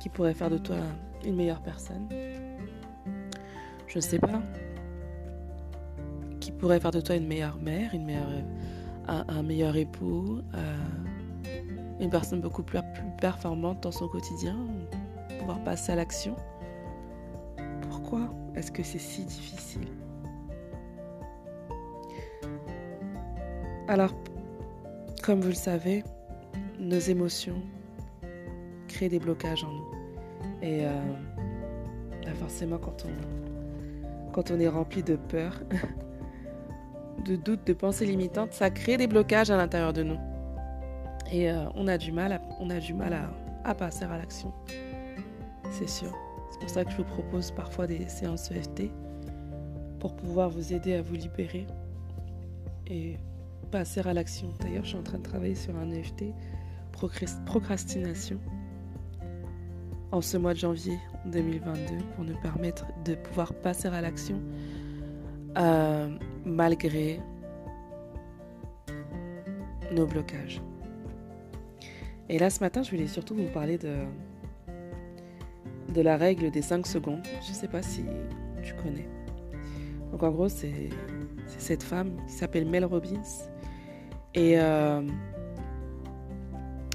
Qui 0.00 0.08
pourraient 0.08 0.34
faire 0.34 0.50
de 0.50 0.58
toi 0.58 0.78
une 1.24 1.36
meilleure 1.36 1.62
personne? 1.62 2.08
Je 3.86 3.98
ne 3.98 4.02
sais 4.02 4.18
pas. 4.18 4.42
Qui 6.40 6.50
pourrait 6.50 6.80
faire 6.80 6.90
de 6.90 7.00
toi 7.00 7.14
une 7.14 7.28
meilleure 7.28 7.58
mère, 7.58 7.94
une 7.94 8.04
meilleure, 8.04 8.32
un, 9.06 9.42
meilleur 9.44 9.76
époux 9.76 10.40
euh, 10.54 10.76
une 12.00 12.10
personne 12.10 12.40
beaucoup 12.40 12.62
plus, 12.62 12.78
performante 13.20 13.82
dans 13.82 13.92
son 13.92 14.08
quotidien, 14.08 14.56
pouvoir 15.38 15.62
passer 15.64 15.92
à 15.92 15.96
l'action. 15.96 16.36
Pourquoi 17.88 18.20
est-ce 18.54 18.72
que 18.72 18.82
c'est 18.82 18.98
si 18.98 19.24
difficile? 19.24 19.88
Alors, 23.88 24.14
comme 25.22 25.40
vous 25.40 25.48
le 25.48 25.54
savez, 25.54 26.04
nos 26.78 26.98
émotions 26.98 27.62
créent 28.88 29.08
des 29.08 29.18
blocages 29.18 29.64
en 29.64 29.70
nous. 29.70 29.90
Et 30.62 30.86
euh, 30.86 30.90
bah, 32.24 32.34
forcément, 32.34 32.78
quand 32.78 33.04
on, 33.04 34.32
quand 34.32 34.50
on 34.50 34.58
est 34.58 34.68
rempli 34.68 35.02
de 35.02 35.16
peur, 35.16 35.60
de 37.24 37.36
doutes, 37.36 37.66
de 37.66 37.72
pensées 37.72 38.06
limitantes, 38.06 38.52
ça 38.52 38.70
crée 38.70 38.96
des 38.96 39.06
blocages 39.06 39.50
à 39.50 39.56
l'intérieur 39.56 39.92
de 39.92 40.02
nous. 40.02 40.18
Et 41.32 41.50
euh, 41.50 41.64
on 41.74 41.88
a 41.88 41.98
du 41.98 42.12
mal, 42.12 42.32
à, 42.32 42.40
on 42.60 42.70
a 42.70 42.78
du 42.78 42.94
mal 42.94 43.18
à, 43.64 43.74
passer 43.74 44.04
à 44.04 44.18
l'action. 44.18 44.52
C'est 45.70 45.88
sûr. 45.88 46.12
C'est 46.50 46.60
pour 46.60 46.70
ça 46.70 46.84
que 46.84 46.90
je 46.90 46.96
vous 46.98 47.04
propose 47.04 47.50
parfois 47.50 47.86
des 47.86 48.08
séances 48.08 48.50
EFT 48.50 48.90
pour 49.98 50.14
pouvoir 50.14 50.50
vous 50.50 50.72
aider 50.72 50.94
à 50.94 51.02
vous 51.02 51.14
libérer 51.14 51.66
et 52.86 53.16
passer 53.70 54.00
à 54.00 54.12
l'action. 54.12 54.52
D'ailleurs, 54.60 54.84
je 54.84 54.90
suis 54.90 54.98
en 54.98 55.02
train 55.02 55.18
de 55.18 55.22
travailler 55.22 55.54
sur 55.54 55.76
un 55.76 55.90
EFT 55.90 56.26
procrastination 57.46 58.38
en 60.12 60.20
ce 60.20 60.36
mois 60.36 60.54
de 60.54 60.58
janvier 60.60 60.98
2022 61.26 61.96
pour 62.14 62.24
nous 62.24 62.40
permettre 62.40 62.86
de 63.04 63.16
pouvoir 63.16 63.52
passer 63.52 63.88
à 63.88 64.00
l'action 64.00 64.40
euh, 65.58 66.16
malgré 66.44 67.20
nos 69.92 70.06
blocages. 70.06 70.60
Et 72.28 72.38
là, 72.38 72.50
ce 72.50 72.60
matin, 72.60 72.82
je 72.82 72.90
voulais 72.90 73.06
surtout 73.06 73.34
vous 73.34 73.48
parler 73.48 73.78
de, 73.78 73.92
la 76.00 76.16
règle 76.16 76.50
des 76.50 76.62
5 76.62 76.86
secondes. 76.86 77.22
Je 77.42 77.50
ne 77.50 77.54
sais 77.54 77.68
pas 77.68 77.82
si 77.82 78.04
tu 78.62 78.74
connais. 78.74 79.08
Donc, 80.10 80.22
en 80.22 80.30
gros, 80.30 80.48
c'est 80.48 80.90
cette 81.58 81.82
femme 81.82 82.16
qui 82.26 82.32
s'appelle 82.32 82.66
Mel 82.66 82.84
Robbins. 82.84 83.22
Et, 84.34 84.58
euh, 84.58 85.02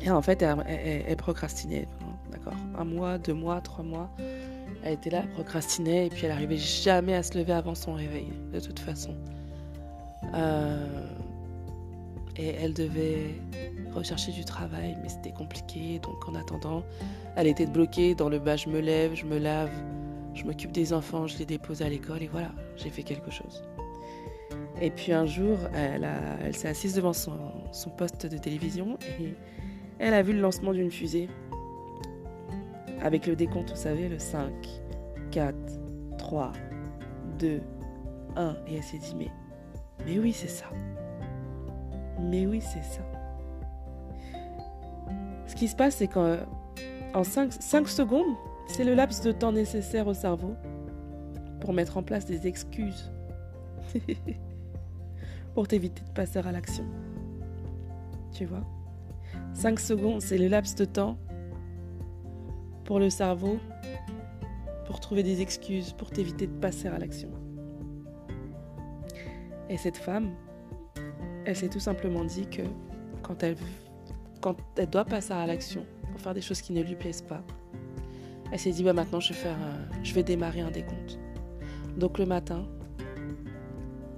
en 0.07 0.21
fait, 0.21 0.41
elle, 0.41 1.15
procrastinait. 1.17 1.87
D'accord 2.31 2.55
Un 2.77 2.85
mois, 2.85 3.17
deux 3.17 3.33
mois, 3.33 3.61
trois 3.61 3.83
mois. 3.83 4.09
Elle 4.83 4.93
était 4.93 5.09
là, 5.09 5.21
elle 5.23 5.29
procrastinait. 5.29 6.07
Et 6.07 6.09
puis, 6.09 6.25
elle 6.25 6.31
n'arrivait 6.31 6.57
jamais 6.57 7.13
à 7.13 7.23
se 7.23 7.37
lever 7.37 7.53
avant 7.53 7.75
son 7.75 7.93
réveil, 7.93 8.31
de 8.51 8.59
toute 8.59 8.79
façon. 8.79 9.15
Euh, 10.33 11.05
et 12.37 12.55
elle 12.61 12.73
devait 12.73 13.35
rechercher 13.93 14.31
du 14.31 14.45
travail, 14.45 14.97
mais 15.01 15.09
c'était 15.09 15.31
compliqué. 15.31 15.99
Donc 15.99 16.27
en 16.27 16.35
attendant, 16.35 16.83
elle 17.35 17.47
était 17.47 17.65
bloquée 17.65 18.15
dans 18.15 18.29
le 18.29 18.39
bas, 18.39 18.55
je 18.55 18.69
me 18.69 18.79
lève, 18.79 19.15
je 19.15 19.25
me 19.25 19.37
lave, 19.37 19.71
je 20.33 20.43
m'occupe 20.43 20.71
des 20.71 20.93
enfants, 20.93 21.27
je 21.27 21.37
les 21.37 21.45
dépose 21.45 21.81
à 21.81 21.89
l'école 21.89 22.23
et 22.23 22.27
voilà, 22.27 22.51
j'ai 22.75 22.89
fait 22.89 23.03
quelque 23.03 23.31
chose. 23.31 23.63
Et 24.81 24.91
puis 24.91 25.11
un 25.11 25.25
jour, 25.25 25.57
elle, 25.73 26.07
s'est 26.55 26.69
assise 26.69 26.95
devant 26.95 27.13
son, 27.13 27.37
son, 27.71 27.89
poste 27.89 28.25
de 28.25 28.37
télévision 28.37 28.97
et 29.19 29.33
elle 29.99 30.13
a 30.13 30.21
vu 30.21 30.33
le 30.33 30.39
lancement 30.39 30.73
d'une 30.73 30.91
fusée 30.91 31.27
avec 33.01 33.27
le 33.27 33.35
décompte, 33.35 33.71
vous 33.71 33.75
savez, 33.75 34.09
le 34.09 34.19
5, 34.19 34.51
4, 35.31 35.55
3, 36.17 36.51
2, 37.39 37.61
1. 38.35 38.55
Et 38.67 38.75
elle 38.75 38.83
s'est 38.83 38.97
dit, 38.97 39.15
mais, 39.17 39.29
mais 40.05 40.19
oui, 40.19 40.33
c'est 40.33 40.49
ça. 40.49 40.65
Mais 42.19 42.45
oui, 42.45 42.61
c'est 42.61 42.83
ça. 42.83 43.01
Ce 45.49 45.55
qui 45.55 45.67
se 45.67 45.75
passe, 45.75 45.95
c'est 45.95 46.07
qu'en 46.07 46.37
en 47.15 47.23
5, 47.23 47.53
5 47.53 47.89
secondes, 47.89 48.35
c'est 48.67 48.83
le 48.83 48.93
laps 48.93 49.23
de 49.23 49.31
temps 49.31 49.51
nécessaire 49.51 50.05
au 50.05 50.13
cerveau 50.13 50.53
pour 51.59 51.73
mettre 51.73 51.97
en 51.97 52.03
place 52.03 52.27
des 52.27 52.45
excuses. 52.45 53.11
pour 55.55 55.67
t'éviter 55.67 56.03
de 56.03 56.11
passer 56.11 56.37
à 56.37 56.51
l'action. 56.51 56.85
Tu 58.31 58.45
vois? 58.45 58.63
5 59.55 59.79
secondes, 59.79 60.21
c'est 60.21 60.37
le 60.37 60.47
laps 60.47 60.75
de 60.75 60.85
temps 60.85 61.17
pour 62.85 62.99
le 62.99 63.09
cerveau 63.09 63.57
pour 64.85 64.99
trouver 64.99 65.23
des 65.23 65.41
excuses, 65.41 65.93
pour 65.93 66.11
t'éviter 66.11 66.45
de 66.45 66.53
passer 66.59 66.87
à 66.87 66.99
l'action. 66.99 67.29
Et 69.67 69.77
cette 69.77 69.97
femme, 69.97 70.29
elle 71.45 71.55
s'est 71.55 71.69
tout 71.69 71.79
simplement 71.79 72.23
dit 72.23 72.47
que 72.47 72.61
quand 73.23 73.41
elle, 73.41 73.55
quand 74.41 74.55
elle 74.77 74.89
doit 74.89 75.05
passer 75.05 75.33
à 75.33 75.45
l'action 75.45 75.85
pour 76.11 76.19
faire 76.19 76.33
des 76.33 76.41
choses 76.41 76.61
qui 76.61 76.73
ne 76.73 76.81
lui 76.81 76.95
plaisent 76.95 77.21
pas, 77.21 77.43
elle 78.51 78.59
s'est 78.59 78.71
dit 78.71 78.83
bah 78.83 78.93
maintenant 78.93 79.19
je 79.19 79.29
vais, 79.29 79.39
faire, 79.39 79.57
je 80.03 80.13
vais 80.13 80.23
démarrer 80.23 80.61
un 80.61 80.71
décompte. 80.71 81.19
Donc 81.97 82.17
le 82.17 82.25
matin, 82.25 82.65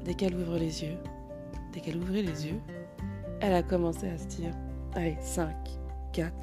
dès 0.06 0.14
qu'elle 0.14 0.36
ouvre 0.36 0.58
les 0.58 0.84
yeux, 0.84 0.98
dès 1.74 1.80
qu'elle 1.80 1.98
ouvrait 1.98 2.22
les 2.22 2.48
yeux, 2.48 2.60
elle 3.42 3.54
a 3.54 3.64
commencé 3.64 4.08
à 4.08 4.18
se 4.18 4.26
dire 4.28 4.52
allez 4.94 5.18
5, 5.22 5.54
4, 6.14 6.34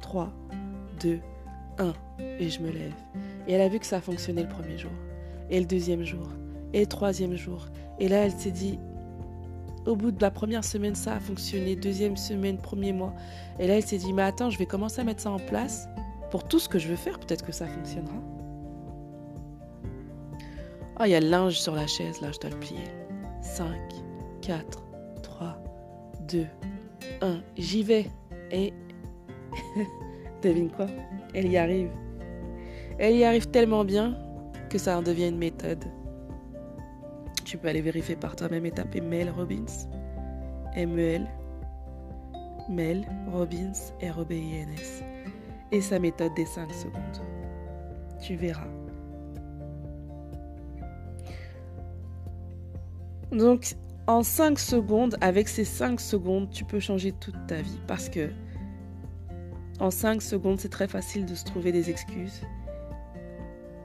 3, 0.00 0.32
2, 1.00 1.20
1 1.78 1.92
et 2.38 2.48
je 2.48 2.60
me 2.60 2.70
lève. 2.70 2.94
Et 3.46 3.52
elle 3.52 3.60
a 3.60 3.68
vu 3.68 3.78
que 3.78 3.86
ça 3.86 3.96
a 3.96 4.00
fonctionné 4.00 4.42
le 4.42 4.48
premier 4.48 4.78
jour, 4.78 4.90
et 5.50 5.60
le 5.60 5.66
deuxième 5.66 6.02
jour, 6.02 6.28
et 6.72 6.80
le 6.80 6.86
troisième 6.86 7.36
jour. 7.36 7.66
Et 8.00 8.08
là 8.08 8.24
elle 8.24 8.32
s'est 8.32 8.50
dit 8.50 8.78
au 9.86 9.96
bout 9.96 10.10
de 10.10 10.20
la 10.20 10.30
première 10.30 10.64
semaine, 10.64 10.94
ça 10.94 11.14
a 11.14 11.20
fonctionné. 11.20 11.76
Deuxième 11.76 12.16
semaine, 12.16 12.58
premier 12.58 12.92
mois. 12.92 13.14
Et 13.58 13.66
là, 13.66 13.76
elle 13.76 13.84
s'est 13.84 13.98
dit, 13.98 14.12
mais 14.12 14.22
attends, 14.22 14.50
je 14.50 14.58
vais 14.58 14.66
commencer 14.66 15.00
à 15.00 15.04
mettre 15.04 15.22
ça 15.22 15.30
en 15.30 15.38
place 15.38 15.88
pour 16.30 16.44
tout 16.44 16.58
ce 16.58 16.68
que 16.68 16.78
je 16.78 16.88
veux 16.88 16.96
faire. 16.96 17.18
Peut-être 17.18 17.44
que 17.44 17.52
ça 17.52 17.66
fonctionnera. 17.66 18.14
Oh, 20.98 21.02
il 21.04 21.10
y 21.10 21.14
a 21.14 21.20
le 21.20 21.28
linge 21.28 21.58
sur 21.58 21.74
la 21.74 21.86
chaise, 21.86 22.20
là, 22.20 22.30
je 22.32 22.38
dois 22.40 22.50
le 22.50 22.58
plier. 22.58 22.84
5, 23.42 23.66
4, 24.42 24.82
3, 25.22 25.58
2, 26.28 26.46
1. 27.20 27.40
J'y 27.56 27.82
vais. 27.82 28.06
Et 28.50 28.72
devine 30.42 30.70
quoi? 30.70 30.86
Elle 31.34 31.48
y 31.50 31.56
arrive. 31.56 31.90
Elle 32.98 33.16
y 33.16 33.24
arrive 33.24 33.48
tellement 33.48 33.84
bien 33.84 34.16
que 34.70 34.78
ça 34.78 34.98
en 34.98 35.02
devient 35.02 35.28
une 35.28 35.38
méthode. 35.38 35.84
Tu 37.46 37.58
peux 37.58 37.68
aller 37.68 37.80
vérifier 37.80 38.16
par 38.16 38.34
toi-même 38.34 38.66
et 38.66 38.72
taper 38.72 39.00
Mel 39.00 39.30
Robbins. 39.30 39.88
M-E-L. 40.74 41.28
Mel 42.68 43.06
Robbins, 43.28 43.72
R-O-B-I-N-S. 44.02 45.04
Et 45.70 45.80
sa 45.80 46.00
méthode 46.00 46.34
des 46.34 46.44
5 46.44 46.68
secondes. 46.72 47.22
Tu 48.20 48.34
verras. 48.34 48.66
Donc, 53.30 53.76
en 54.08 54.24
5 54.24 54.58
secondes, 54.58 55.16
avec 55.20 55.46
ces 55.46 55.64
5 55.64 56.00
secondes, 56.00 56.50
tu 56.50 56.64
peux 56.64 56.80
changer 56.80 57.12
toute 57.12 57.46
ta 57.46 57.62
vie. 57.62 57.78
Parce 57.86 58.08
que 58.08 58.28
en 59.78 59.92
5 59.92 60.20
secondes, 60.20 60.58
c'est 60.58 60.68
très 60.68 60.88
facile 60.88 61.26
de 61.26 61.36
se 61.36 61.44
trouver 61.44 61.70
des 61.70 61.90
excuses 61.90 62.42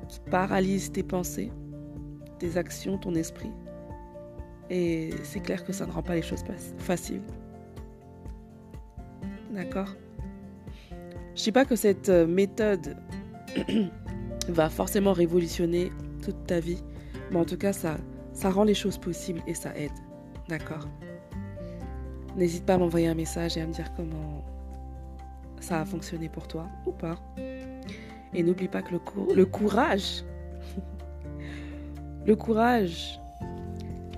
qui 0.07 0.19
paralysent 0.31 0.91
tes 0.91 1.03
pensées 1.03 1.51
actions, 2.57 2.97
ton 2.97 3.15
esprit. 3.15 3.51
Et 4.69 5.09
c'est 5.23 5.41
clair 5.41 5.65
que 5.65 5.73
ça 5.73 5.85
ne 5.85 5.91
rend 5.91 6.01
pas 6.01 6.15
les 6.15 6.21
choses 6.21 6.43
faciles. 6.77 7.21
D'accord? 9.51 9.93
Je 11.35 11.43
dis 11.43 11.51
pas 11.51 11.65
que 11.65 11.75
cette 11.75 12.09
euh, 12.09 12.25
méthode 12.25 12.95
va 14.47 14.69
forcément 14.69 15.13
révolutionner 15.13 15.91
toute 16.23 16.45
ta 16.45 16.59
vie, 16.59 16.81
mais 17.31 17.37
en 17.37 17.45
tout 17.45 17.57
cas, 17.57 17.73
ça, 17.73 17.97
ça 18.33 18.49
rend 18.49 18.63
les 18.63 18.73
choses 18.73 18.97
possibles 18.97 19.41
et 19.47 19.53
ça 19.53 19.75
aide. 19.77 19.91
D'accord? 20.47 20.87
N'hésite 22.37 22.65
pas 22.65 22.75
à 22.75 22.77
m'envoyer 22.77 23.07
un 23.07 23.13
message 23.13 23.57
et 23.57 23.61
à 23.61 23.67
me 23.67 23.73
dire 23.73 23.91
comment 23.95 24.43
ça 25.59 25.81
a 25.81 25.85
fonctionné 25.85 26.29
pour 26.29 26.47
toi 26.47 26.67
ou 26.85 26.91
pas. 26.91 27.19
Et 28.33 28.43
n'oublie 28.43 28.69
pas 28.69 28.81
que 28.81 28.93
le 29.35 29.45
courage, 29.45 30.23
le 32.31 32.37
courage 32.37 33.19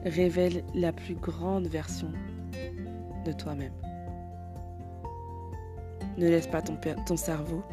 révèle 0.05 0.63
la 0.75 0.93
plus 0.93 1.15
grande 1.15 1.65
version 1.65 2.11
de 3.25 3.31
toi-même. 3.31 3.73
Ne 6.19 6.29
laisse 6.29 6.45
pas 6.45 6.61
ton, 6.61 7.17
cerveau 7.17 7.63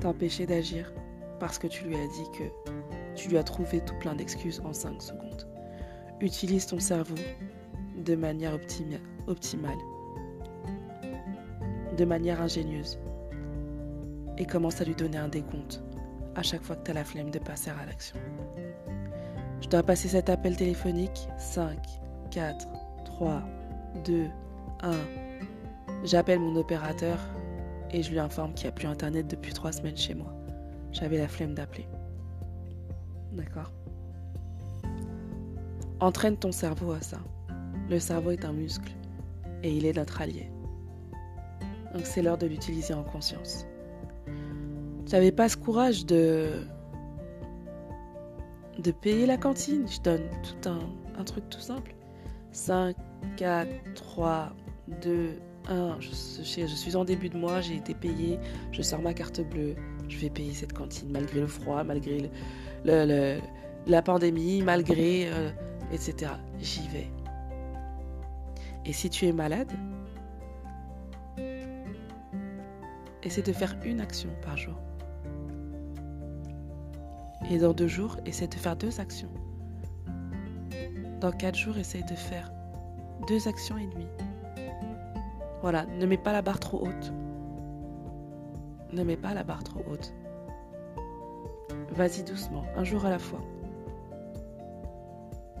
t'empêcher 0.00 0.46
d'agir 0.46 0.90
parce 1.38 1.58
que 1.58 1.66
tu 1.66 1.84
lui 1.84 1.96
as 1.96 2.06
dit 2.06 2.30
que 2.38 2.44
tu 3.14 3.28
lui 3.28 3.36
as 3.36 3.44
trouvé 3.44 3.82
tout 3.82 3.96
plein 3.96 4.14
d'excuses 4.14 4.62
en 4.64 4.72
5 4.72 5.02
secondes. 5.02 5.46
Utilise 6.22 6.64
ton 6.64 6.80
cerveau 6.80 7.14
de 8.06 8.14
manière 8.14 8.54
optimale, 9.26 9.78
de 11.94 12.04
manière 12.06 12.40
ingénieuse, 12.40 12.98
et 14.38 14.46
commence 14.46 14.80
à 14.80 14.84
lui 14.86 14.94
donner 14.94 15.18
un 15.18 15.28
décompte 15.28 15.82
à 16.38 16.42
chaque 16.42 16.62
fois 16.62 16.76
que 16.76 16.84
tu 16.84 16.90
as 16.92 16.94
la 16.94 17.04
flemme 17.04 17.30
de 17.30 17.40
passer 17.40 17.70
à 17.70 17.84
l'action. 17.84 18.16
Je 19.60 19.68
dois 19.68 19.82
passer 19.82 20.06
cet 20.06 20.30
appel 20.30 20.56
téléphonique 20.56 21.28
5, 21.36 21.76
4, 22.30 22.68
3, 23.04 23.42
2, 24.04 24.26
1. 24.82 24.92
J'appelle 26.04 26.38
mon 26.38 26.54
opérateur 26.54 27.18
et 27.90 28.04
je 28.04 28.12
lui 28.12 28.20
informe 28.20 28.54
qu'il 28.54 28.66
n'y 28.66 28.68
a 28.68 28.72
plus 28.72 28.86
Internet 28.86 29.26
depuis 29.26 29.52
trois 29.52 29.72
semaines 29.72 29.96
chez 29.96 30.14
moi. 30.14 30.32
J'avais 30.92 31.18
la 31.18 31.26
flemme 31.26 31.54
d'appeler. 31.54 31.88
D'accord? 33.32 33.72
Entraîne 35.98 36.36
ton 36.36 36.52
cerveau 36.52 36.92
à 36.92 37.00
ça. 37.00 37.18
Le 37.90 37.98
cerveau 37.98 38.30
est 38.30 38.44
un 38.44 38.52
muscle 38.52 38.92
et 39.64 39.76
il 39.76 39.86
est 39.86 39.96
notre 39.96 40.20
allié. 40.20 40.52
Donc 41.92 42.06
c'est 42.06 42.22
l'heure 42.22 42.38
de 42.38 42.46
l'utiliser 42.46 42.94
en 42.94 43.02
conscience. 43.02 43.66
Tu 45.08 45.14
n'avais 45.14 45.32
pas 45.32 45.48
ce 45.48 45.56
courage 45.56 46.04
de 46.04 46.50
de 48.78 48.90
payer 48.90 49.24
la 49.24 49.38
cantine. 49.38 49.86
Je 49.88 50.00
donne 50.00 50.28
tout 50.42 50.68
un, 50.68 50.80
un 51.18 51.24
truc 51.24 51.48
tout 51.48 51.60
simple. 51.60 51.94
5, 52.52 52.94
4, 53.36 53.68
3, 53.94 54.52
2, 55.02 55.30
1. 55.68 55.96
Je, 56.00 56.08
je, 56.08 56.66
suis 56.66 56.96
en 56.96 57.04
début 57.04 57.28
de 57.30 57.38
mois, 57.38 57.60
j'ai 57.60 57.76
été 57.76 57.94
payé, 57.94 58.38
je 58.72 58.82
sors 58.82 59.00
ma 59.00 59.14
carte 59.14 59.40
bleue, 59.40 59.76
je 60.08 60.18
vais 60.18 60.30
payer 60.30 60.52
cette 60.54 60.72
cantine 60.72 61.10
malgré 61.10 61.40
le 61.40 61.46
froid, 61.46 61.84
malgré 61.84 62.30
le, 62.84 63.38
la 63.86 64.02
pandémie, 64.02 64.62
malgré, 64.62 65.28
euh, 65.28 65.50
etc. 65.92 66.32
J'y 66.60 66.86
vais. 66.88 67.10
Et 68.86 68.92
si 68.92 69.10
tu 69.10 69.26
es 69.26 69.32
malade, 69.32 69.72
essaie 73.22 73.42
de 73.42 73.52
faire 73.52 73.76
une 73.84 74.00
action 74.00 74.30
par 74.42 74.56
jour. 74.56 74.74
Et 77.50 77.58
dans 77.58 77.72
deux 77.72 77.88
jours, 77.88 78.16
essaie 78.26 78.46
de 78.46 78.54
faire 78.54 78.76
deux 78.76 79.00
actions. 79.00 79.30
Dans 81.20 81.32
quatre 81.32 81.56
jours, 81.56 81.78
essaie 81.78 82.02
de 82.02 82.14
faire 82.14 82.52
deux 83.26 83.48
actions 83.48 83.78
et 83.78 83.86
demie. 83.86 84.08
Voilà, 85.62 85.86
ne 85.86 86.06
mets 86.06 86.18
pas 86.18 86.32
la 86.32 86.42
barre 86.42 86.60
trop 86.60 86.86
haute. 86.86 87.12
Ne 88.92 89.02
mets 89.02 89.16
pas 89.16 89.34
la 89.34 89.44
barre 89.44 89.64
trop 89.64 89.82
haute. 89.90 90.12
Vas-y 91.90 92.22
doucement, 92.22 92.64
un 92.76 92.84
jour 92.84 93.04
à 93.06 93.10
la 93.10 93.18
fois. 93.18 93.40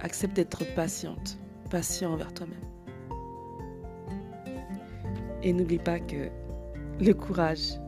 Accepte 0.00 0.36
d'être 0.36 0.64
patiente, 0.74 1.38
patient 1.70 2.12
envers 2.12 2.32
toi-même. 2.32 2.58
Et 5.42 5.52
n'oublie 5.52 5.78
pas 5.78 5.98
que 5.98 6.28
le 7.00 7.12
courage 7.12 7.80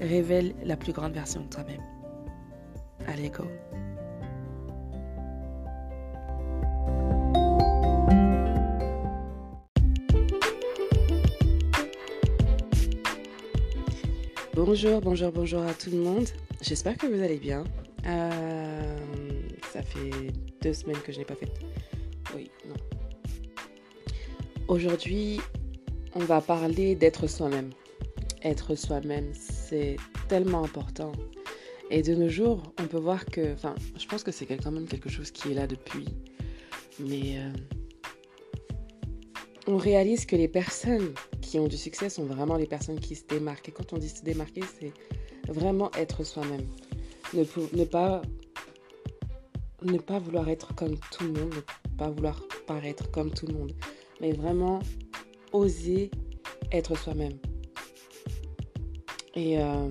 révèle 0.00 0.54
la 0.64 0.76
plus 0.76 0.92
grande 0.92 1.12
version 1.12 1.42
de 1.42 1.46
toi-même. 1.46 1.82
Bonjour, 14.54 15.00
bonjour, 15.00 15.32
bonjour 15.32 15.62
à 15.62 15.74
tout 15.74 15.90
le 15.90 15.98
monde. 15.98 16.28
J'espère 16.60 16.96
que 16.96 17.06
vous 17.06 17.20
allez 17.22 17.38
bien. 17.38 17.64
Euh, 18.06 18.98
ça 19.72 19.82
fait 19.82 20.10
deux 20.62 20.72
semaines 20.74 21.00
que 21.04 21.12
je 21.12 21.18
n'ai 21.18 21.24
pas 21.24 21.34
fait. 21.34 21.52
Oui, 22.34 22.50
non. 22.68 22.76
Aujourd'hui, 24.68 25.40
on 26.14 26.20
va 26.20 26.40
parler 26.40 26.94
d'être 26.94 27.26
soi-même. 27.26 27.70
Être 28.42 28.74
soi-même, 28.74 29.32
c'est 29.32 29.96
tellement 30.28 30.62
important. 30.62 31.12
Et 31.90 32.02
de 32.02 32.14
nos 32.14 32.28
jours, 32.28 32.62
on 32.78 32.86
peut 32.86 33.00
voir 33.00 33.26
que, 33.26 33.52
enfin, 33.52 33.74
je 33.98 34.06
pense 34.06 34.22
que 34.22 34.30
c'est 34.30 34.46
quand 34.46 34.70
même 34.70 34.86
quelque 34.86 35.08
chose 35.08 35.32
qui 35.32 35.50
est 35.50 35.54
là 35.54 35.66
depuis. 35.66 36.06
Mais 37.00 37.38
euh, 37.38 37.50
on 39.66 39.76
réalise 39.76 40.24
que 40.24 40.36
les 40.36 40.46
personnes 40.46 41.12
qui 41.40 41.58
ont 41.58 41.66
du 41.66 41.76
succès 41.76 42.08
sont 42.08 42.24
vraiment 42.24 42.56
les 42.56 42.66
personnes 42.66 43.00
qui 43.00 43.16
se 43.16 43.24
démarquent. 43.26 43.70
Et 43.70 43.72
quand 43.72 43.92
on 43.92 43.98
dit 43.98 44.08
se 44.08 44.22
démarquer, 44.22 44.62
c'est 44.78 44.92
vraiment 45.52 45.90
être 45.98 46.22
soi-même. 46.22 46.64
Ne, 47.34 47.44
pas, 47.84 48.22
ne 49.82 49.98
pas 49.98 50.20
vouloir 50.20 50.48
être 50.48 50.74
comme 50.76 50.96
tout 51.10 51.24
le 51.24 51.32
monde, 51.32 51.54
ne 51.54 51.96
pas 51.96 52.10
vouloir 52.10 52.40
paraître 52.68 53.10
comme 53.10 53.32
tout 53.32 53.46
le 53.46 53.54
monde, 53.54 53.72
mais 54.20 54.32
vraiment 54.32 54.78
oser 55.52 56.12
être 56.70 56.96
soi-même. 56.96 57.38
Et 59.34 59.58
euh, 59.58 59.90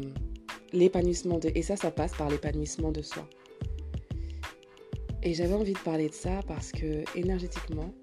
l'épanouissement 0.73 1.37
de... 1.39 1.51
Et 1.55 1.61
ça, 1.61 1.75
ça 1.75 1.91
passe 1.91 2.13
par 2.13 2.29
l'épanouissement 2.29 2.91
de 2.91 3.01
soi. 3.01 3.27
Et 5.21 5.33
j'avais 5.33 5.53
envie 5.53 5.73
de 5.73 5.79
parler 5.79 6.09
de 6.09 6.13
ça 6.13 6.41
parce 6.47 6.71
que 6.71 7.03
énergétiquement, 7.17 7.93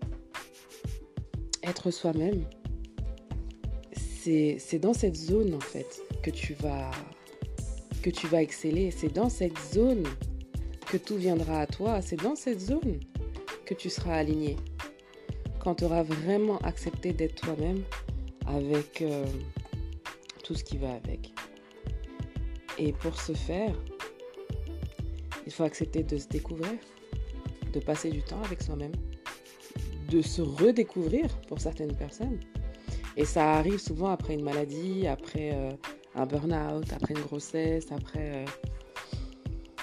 être 1.62 1.90
soi-même, 1.90 2.44
c'est 4.22 4.78
dans 4.80 4.92
cette 4.92 5.14
zone 5.14 5.54
en 5.54 5.60
fait 5.60 6.02
que 6.22 6.30
tu 6.30 6.54
vas 6.54 6.90
que 8.02 8.10
tu 8.10 8.26
vas 8.26 8.42
exceller. 8.42 8.90
C'est 8.90 9.12
dans 9.12 9.28
cette 9.28 9.58
zone 9.72 10.04
que 10.86 10.96
tout 10.96 11.16
viendra 11.16 11.60
à 11.60 11.66
toi. 11.66 12.00
C'est 12.02 12.20
dans 12.20 12.36
cette 12.36 12.60
zone 12.60 13.00
que 13.64 13.74
tu 13.74 13.90
seras 13.90 14.16
aligné. 14.16 14.56
Quand 15.58 15.76
tu 15.76 15.84
auras 15.84 16.02
vraiment 16.02 16.58
accepté 16.58 17.12
d'être 17.12 17.34
toi-même 17.34 17.82
avec 18.46 19.02
euh, 19.02 19.26
tout 20.44 20.54
ce 20.54 20.62
qui 20.62 20.76
va 20.76 20.92
avec. 20.92 21.35
Et 22.78 22.92
pour 22.92 23.18
ce 23.20 23.32
faire, 23.32 23.74
il 25.46 25.52
faut 25.52 25.64
accepter 25.64 26.02
de 26.02 26.16
se 26.18 26.28
découvrir, 26.28 26.78
de 27.72 27.80
passer 27.80 28.10
du 28.10 28.22
temps 28.22 28.42
avec 28.44 28.62
soi-même, 28.62 28.92
de 30.10 30.20
se 30.22 30.42
redécouvrir 30.42 31.28
pour 31.48 31.60
certaines 31.60 31.96
personnes. 31.96 32.38
Et 33.16 33.24
ça 33.24 33.54
arrive 33.54 33.78
souvent 33.78 34.08
après 34.08 34.34
une 34.34 34.42
maladie, 34.42 35.06
après 35.06 35.52
euh, 35.54 35.70
un 36.14 36.26
burn-out, 36.26 36.92
après 36.92 37.14
une 37.14 37.22
grossesse, 37.22 37.90
après 37.90 38.44
euh, 38.44 38.44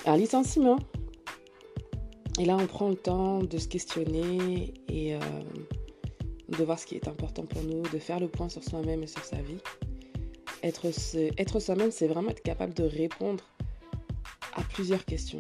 un 0.06 0.18
licenciement. 0.18 0.78
Et 2.40 2.46
là, 2.46 2.58
on 2.60 2.68
prend 2.68 2.90
le 2.90 2.96
temps 2.96 3.40
de 3.40 3.58
se 3.58 3.68
questionner 3.68 4.74
et 4.88 5.16
euh, 5.16 5.20
de 6.50 6.64
voir 6.64 6.78
ce 6.80 6.86
qui 6.86 6.96
est 6.96 7.08
important 7.08 7.44
pour 7.44 7.64
nous, 7.64 7.82
de 7.82 8.00
faire 8.00 8.20
le 8.20 8.28
point 8.28 8.50
sur 8.50 8.64
soi-même 8.64 9.04
et 9.04 9.08
sur 9.08 9.24
sa 9.24 9.38
vie. 9.38 9.60
Être, 10.64 11.60
soi-même, 11.60 11.92
c'est 11.92 12.08
vraiment 12.08 12.30
être 12.30 12.42
capable 12.42 12.74
de 12.74 12.84
répondre 12.84 13.44
à 14.56 14.62
plusieurs 14.62 15.04
questions. 15.04 15.40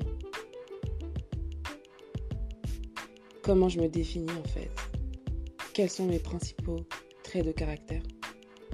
Comment 3.41 3.69
je 3.69 3.79
me 3.79 3.87
définis 3.87 4.31
en 4.31 4.47
fait? 4.49 4.69
Quels 5.73 5.89
sont 5.89 6.05
mes 6.05 6.19
principaux 6.19 6.85
traits 7.23 7.45
de 7.45 7.53
caractère? 7.53 8.03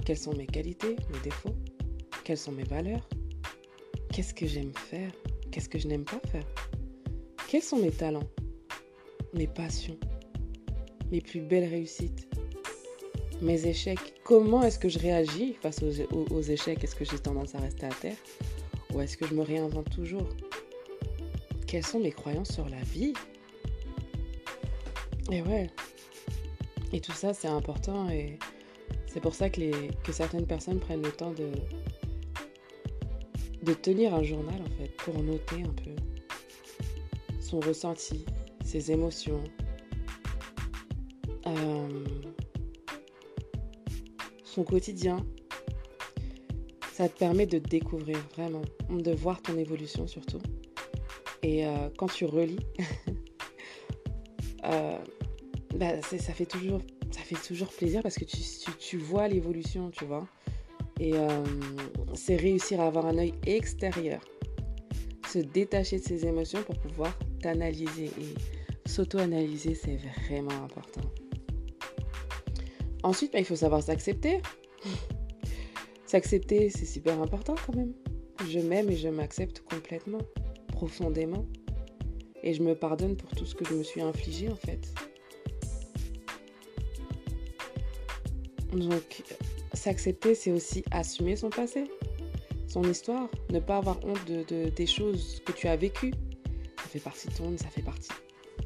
Quelles 0.04 0.18
sont 0.18 0.34
mes 0.34 0.46
qualités, 0.46 0.96
mes 1.12 1.20
défauts? 1.20 1.54
Quelles 2.24 2.38
sont 2.38 2.52
mes 2.52 2.64
valeurs? 2.64 3.08
Qu'est-ce 4.12 4.34
que 4.34 4.46
j'aime 4.46 4.72
faire? 4.74 5.12
Qu'est-ce 5.52 5.68
que 5.68 5.78
je 5.78 5.86
n'aime 5.86 6.04
pas 6.04 6.20
faire? 6.30 6.46
Quels 7.48 7.62
sont 7.62 7.78
mes 7.78 7.92
talents? 7.92 8.28
Mes 9.34 9.46
passions? 9.46 9.98
Mes 11.12 11.20
plus 11.20 11.40
belles 11.40 11.68
réussites? 11.68 12.29
Mes 13.42 13.66
échecs, 13.66 14.14
comment 14.24 14.62
est-ce 14.62 14.78
que 14.78 14.88
je 14.88 14.98
réagis 14.98 15.54
face 15.60 15.82
aux, 15.82 16.40
échecs? 16.42 16.82
Est-ce 16.84 16.94
que 16.94 17.04
j'ai 17.04 17.18
tendance 17.18 17.54
à 17.54 17.60
rester 17.60 17.86
à 17.86 17.90
terre? 17.90 18.16
Ou 18.92 19.00
est-ce 19.00 19.16
que 19.16 19.26
je 19.26 19.34
me 19.34 19.42
réinvente 19.42 19.90
toujours? 19.90 20.28
Quelles 21.66 21.86
sont 21.86 22.00
mes 22.00 22.12
croyances 22.12 22.52
sur 22.52 22.68
la 22.68 22.80
vie? 22.82 23.12
Et 25.30 25.42
ouais. 25.42 25.70
Et 26.92 27.00
tout 27.00 27.12
ça, 27.12 27.32
c'est 27.32 27.48
important 27.48 28.10
et 28.10 28.38
c'est 29.06 29.20
pour 29.20 29.34
ça 29.34 29.48
que, 29.48 29.60
les, 29.60 29.90
que 30.04 30.12
certaines 30.12 30.46
personnes 30.46 30.80
prennent 30.80 31.02
le 31.02 31.12
temps 31.12 31.32
de, 31.32 31.50
de 33.62 33.72
tenir 33.74 34.14
un 34.14 34.22
journal 34.22 34.60
en 34.60 34.82
fait, 34.82 34.90
pour 34.98 35.22
noter 35.22 35.62
un 35.62 35.72
peu 35.72 35.90
son 37.40 37.60
ressenti, 37.60 38.24
ses 38.64 38.92
émotions, 38.92 39.42
quotidien. 44.64 45.24
Ça 46.92 47.08
te 47.08 47.18
permet 47.18 47.46
de 47.46 47.58
découvrir 47.58 48.18
vraiment, 48.36 48.62
de 48.90 49.12
voir 49.12 49.40
ton 49.40 49.56
évolution 49.56 50.06
surtout. 50.06 50.40
Et 51.42 51.66
euh, 51.66 51.88
quand 51.96 52.08
tu 52.08 52.26
relis, 52.26 52.58
euh, 54.64 54.98
bah, 55.76 56.02
ça, 56.02 56.34
fait 56.34 56.44
toujours, 56.44 56.80
ça 57.10 57.20
fait 57.20 57.36
toujours 57.46 57.68
plaisir 57.68 58.02
parce 58.02 58.16
que 58.16 58.24
tu, 58.24 58.38
tu, 58.78 58.98
vois 58.98 59.28
l'évolution, 59.28 59.90
tu 59.90 60.04
vois. 60.04 60.26
Et 60.98 61.14
c'est 62.12 62.36
réussir 62.36 62.78
à 62.82 62.86
avoir 62.86 63.06
un 63.06 63.16
œil 63.16 63.32
extérieur, 63.46 64.20
se 65.26 65.38
détacher 65.38 65.98
de 65.98 66.04
ses 66.04 66.26
émotions 66.26 66.62
pour 66.62 66.78
pouvoir 66.78 67.18
t'analyser. 67.40 68.10
Et 68.20 68.88
s'auto-analyser, 68.88 69.74
c'est 69.74 69.96
vraiment 69.96 70.62
important. 70.62 71.00
Ensuite, 73.02 73.32
bah, 73.32 73.38
il 73.38 73.44
faut 73.44 73.56
savoir 73.56 73.82
s'accepter. 73.82 74.40
S'accepter, 76.06 76.70
c'est 76.70 76.86
super 76.86 77.20
important 77.20 77.54
quand 77.66 77.74
même. 77.74 77.92
Je 78.48 78.58
m'aime 78.58 78.90
et 78.90 78.96
je 78.96 79.08
m'accepte 79.08 79.60
complètement, 79.60 80.20
profondément. 80.68 81.46
Et 82.42 82.54
je 82.54 82.62
me 82.62 82.74
pardonne 82.74 83.16
pour 83.16 83.30
tout 83.30 83.44
ce 83.44 83.54
que 83.54 83.64
je 83.64 83.74
me 83.74 83.82
suis 83.82 84.00
infligé 84.00 84.48
en 84.48 84.56
fait. 84.56 84.92
Donc, 88.72 89.22
s'accepter, 89.72 90.34
c'est 90.34 90.52
aussi 90.52 90.84
assumer 90.90 91.36
son 91.36 91.50
passé, 91.50 91.84
son 92.66 92.82
histoire, 92.84 93.28
ne 93.50 93.58
pas 93.58 93.78
avoir 93.78 94.04
honte 94.04 94.24
de, 94.26 94.68
des 94.68 94.86
choses 94.86 95.42
que 95.44 95.52
tu 95.52 95.66
as 95.68 95.76
vécues. 95.76 96.14
Ça 96.76 96.88
fait 96.88 97.00
partie 97.00 97.28
de 97.28 97.34
ton, 97.34 97.56
ça 97.56 97.68
fait 97.68 97.82
partie. 97.82 98.10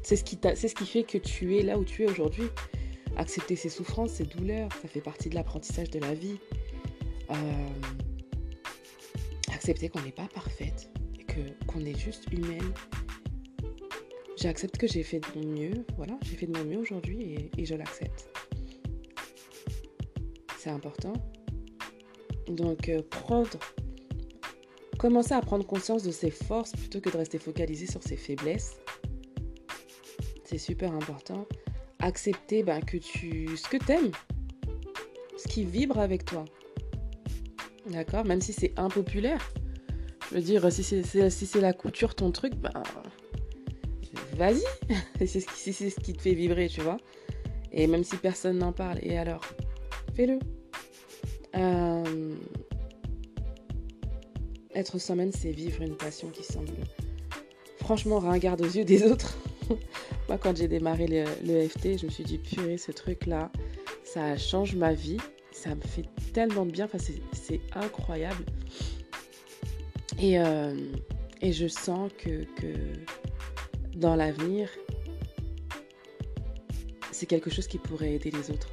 C'est 0.03 0.15
ce, 0.15 0.23
qui 0.23 0.37
c'est 0.55 0.67
ce 0.67 0.75
qui 0.75 0.85
fait 0.85 1.03
que 1.03 1.17
tu 1.17 1.57
es 1.57 1.63
là 1.63 1.77
où 1.77 1.83
tu 1.83 2.03
es 2.03 2.09
aujourd'hui. 2.09 2.45
Accepter 3.17 3.55
ses 3.55 3.69
souffrances, 3.69 4.11
ses 4.11 4.25
douleurs, 4.25 4.69
ça 4.81 4.87
fait 4.87 5.01
partie 5.01 5.29
de 5.29 5.35
l'apprentissage 5.35 5.89
de 5.89 5.99
la 5.99 6.13
vie. 6.13 6.37
Euh, 7.29 7.35
accepter 9.53 9.89
qu'on 9.89 10.01
n'est 10.01 10.11
pas 10.11 10.27
parfaite 10.27 10.89
que, 11.27 11.39
qu'on 11.65 11.79
est 11.79 11.97
juste 11.97 12.31
humaine. 12.31 12.73
J'accepte 14.37 14.77
que 14.77 14.85
j'ai 14.85 15.01
fait 15.01 15.21
de 15.21 15.39
mon 15.39 15.47
mieux, 15.47 15.85
voilà, 15.95 16.17
j'ai 16.23 16.35
fait 16.35 16.45
de 16.45 16.57
mon 16.57 16.65
mieux 16.65 16.77
aujourd'hui 16.77 17.49
et, 17.57 17.65
je 17.65 17.73
l'accepte. 17.73 18.27
C'est 20.59 20.69
important. 20.69 21.13
Donc, 22.47 22.89
euh, 22.89 23.01
prendre, 23.09 23.57
commencer 24.99 25.33
à 25.33 25.41
prendre 25.41 25.65
conscience 25.65 26.03
de 26.03 26.11
ses 26.11 26.31
forces 26.31 26.73
plutôt 26.73 26.99
que 26.99 27.09
de 27.09 27.17
rester 27.17 27.39
focalisé 27.39 27.87
sur 27.87 28.03
ses 28.03 28.17
faiblesses. 28.17 28.75
C'est 30.43 30.57
super 30.57 30.93
important 30.93 31.47
accepter 32.05 32.63
ben, 32.63 32.81
que 32.81 32.97
tu, 32.97 33.57
ce 33.57 33.67
que 33.67 33.77
tu 33.77 33.91
aimes, 33.91 34.11
ce 35.37 35.47
qui 35.47 35.63
vibre 35.63 35.99
avec 35.99 36.23
toi. 36.23 36.45
D'accord? 37.87 38.25
Même 38.25 38.41
si 38.41 38.53
c'est 38.53 38.73
impopulaire. 38.77 39.51
Je 40.29 40.35
veux 40.35 40.41
dire, 40.41 40.71
si 40.71 40.83
c'est 40.83 41.29
si 41.29 41.59
la 41.59 41.73
couture 41.73 42.15
ton 42.15 42.31
truc, 42.31 42.55
ben 42.55 42.83
vas-y. 44.37 44.63
c'est 45.25 45.39
ce, 45.39 45.47
qui, 45.47 45.73
ce 45.73 45.99
qui 45.99 46.13
te 46.13 46.21
fait 46.21 46.33
vibrer, 46.33 46.67
tu 46.67 46.81
vois? 46.81 46.97
Et 47.71 47.87
même 47.87 48.03
si 48.03 48.17
personne 48.17 48.59
n'en 48.59 48.71
parle, 48.71 48.99
et 49.01 49.17
alors? 49.17 49.41
Fais-le. 50.15 50.39
Euh, 51.55 52.35
être 54.73 54.99
soi-même, 54.99 55.31
c'est 55.31 55.51
vivre 55.51 55.81
une 55.81 55.95
passion 55.95 56.29
qui 56.29 56.43
semble 56.43 56.69
franchement 57.79 58.19
ringarde 58.19 58.61
aux 58.61 58.65
yeux 58.65 58.85
des 58.85 59.03
autres. 59.11 59.37
Quand 60.41 60.57
j'ai 60.57 60.67
démarré 60.67 61.07
le, 61.07 61.23
le, 61.45 61.67
FT, 61.67 61.99
je 61.99 62.05
me 62.05 62.11
suis 62.11 62.23
dit, 62.23 62.37
purée, 62.37 62.77
ce 62.77 62.91
truc-là, 62.91 63.51
ça 64.03 64.37
change 64.37 64.75
ma 64.75 64.93
vie. 64.93 65.17
Ça 65.51 65.73
me 65.73 65.81
fait 65.81 66.05
tellement 66.33 66.65
de 66.65 66.71
bien. 66.71 66.85
Enfin, 66.85 66.97
c'est 67.31 67.61
incroyable. 67.73 68.43
Et, 70.19 70.39
euh, 70.39 70.75
et, 71.41 71.51
je 71.51 71.67
sens 71.67 72.11
que, 72.17 72.43
que 72.55 72.73
dans 73.95 74.15
l'avenir, 74.15 74.69
c'est 77.11 77.25
quelque 77.25 77.49
chose 77.49 77.67
qui 77.67 77.77
pourrait 77.77 78.13
aider 78.13 78.31
les 78.31 78.51
autres. 78.51 78.69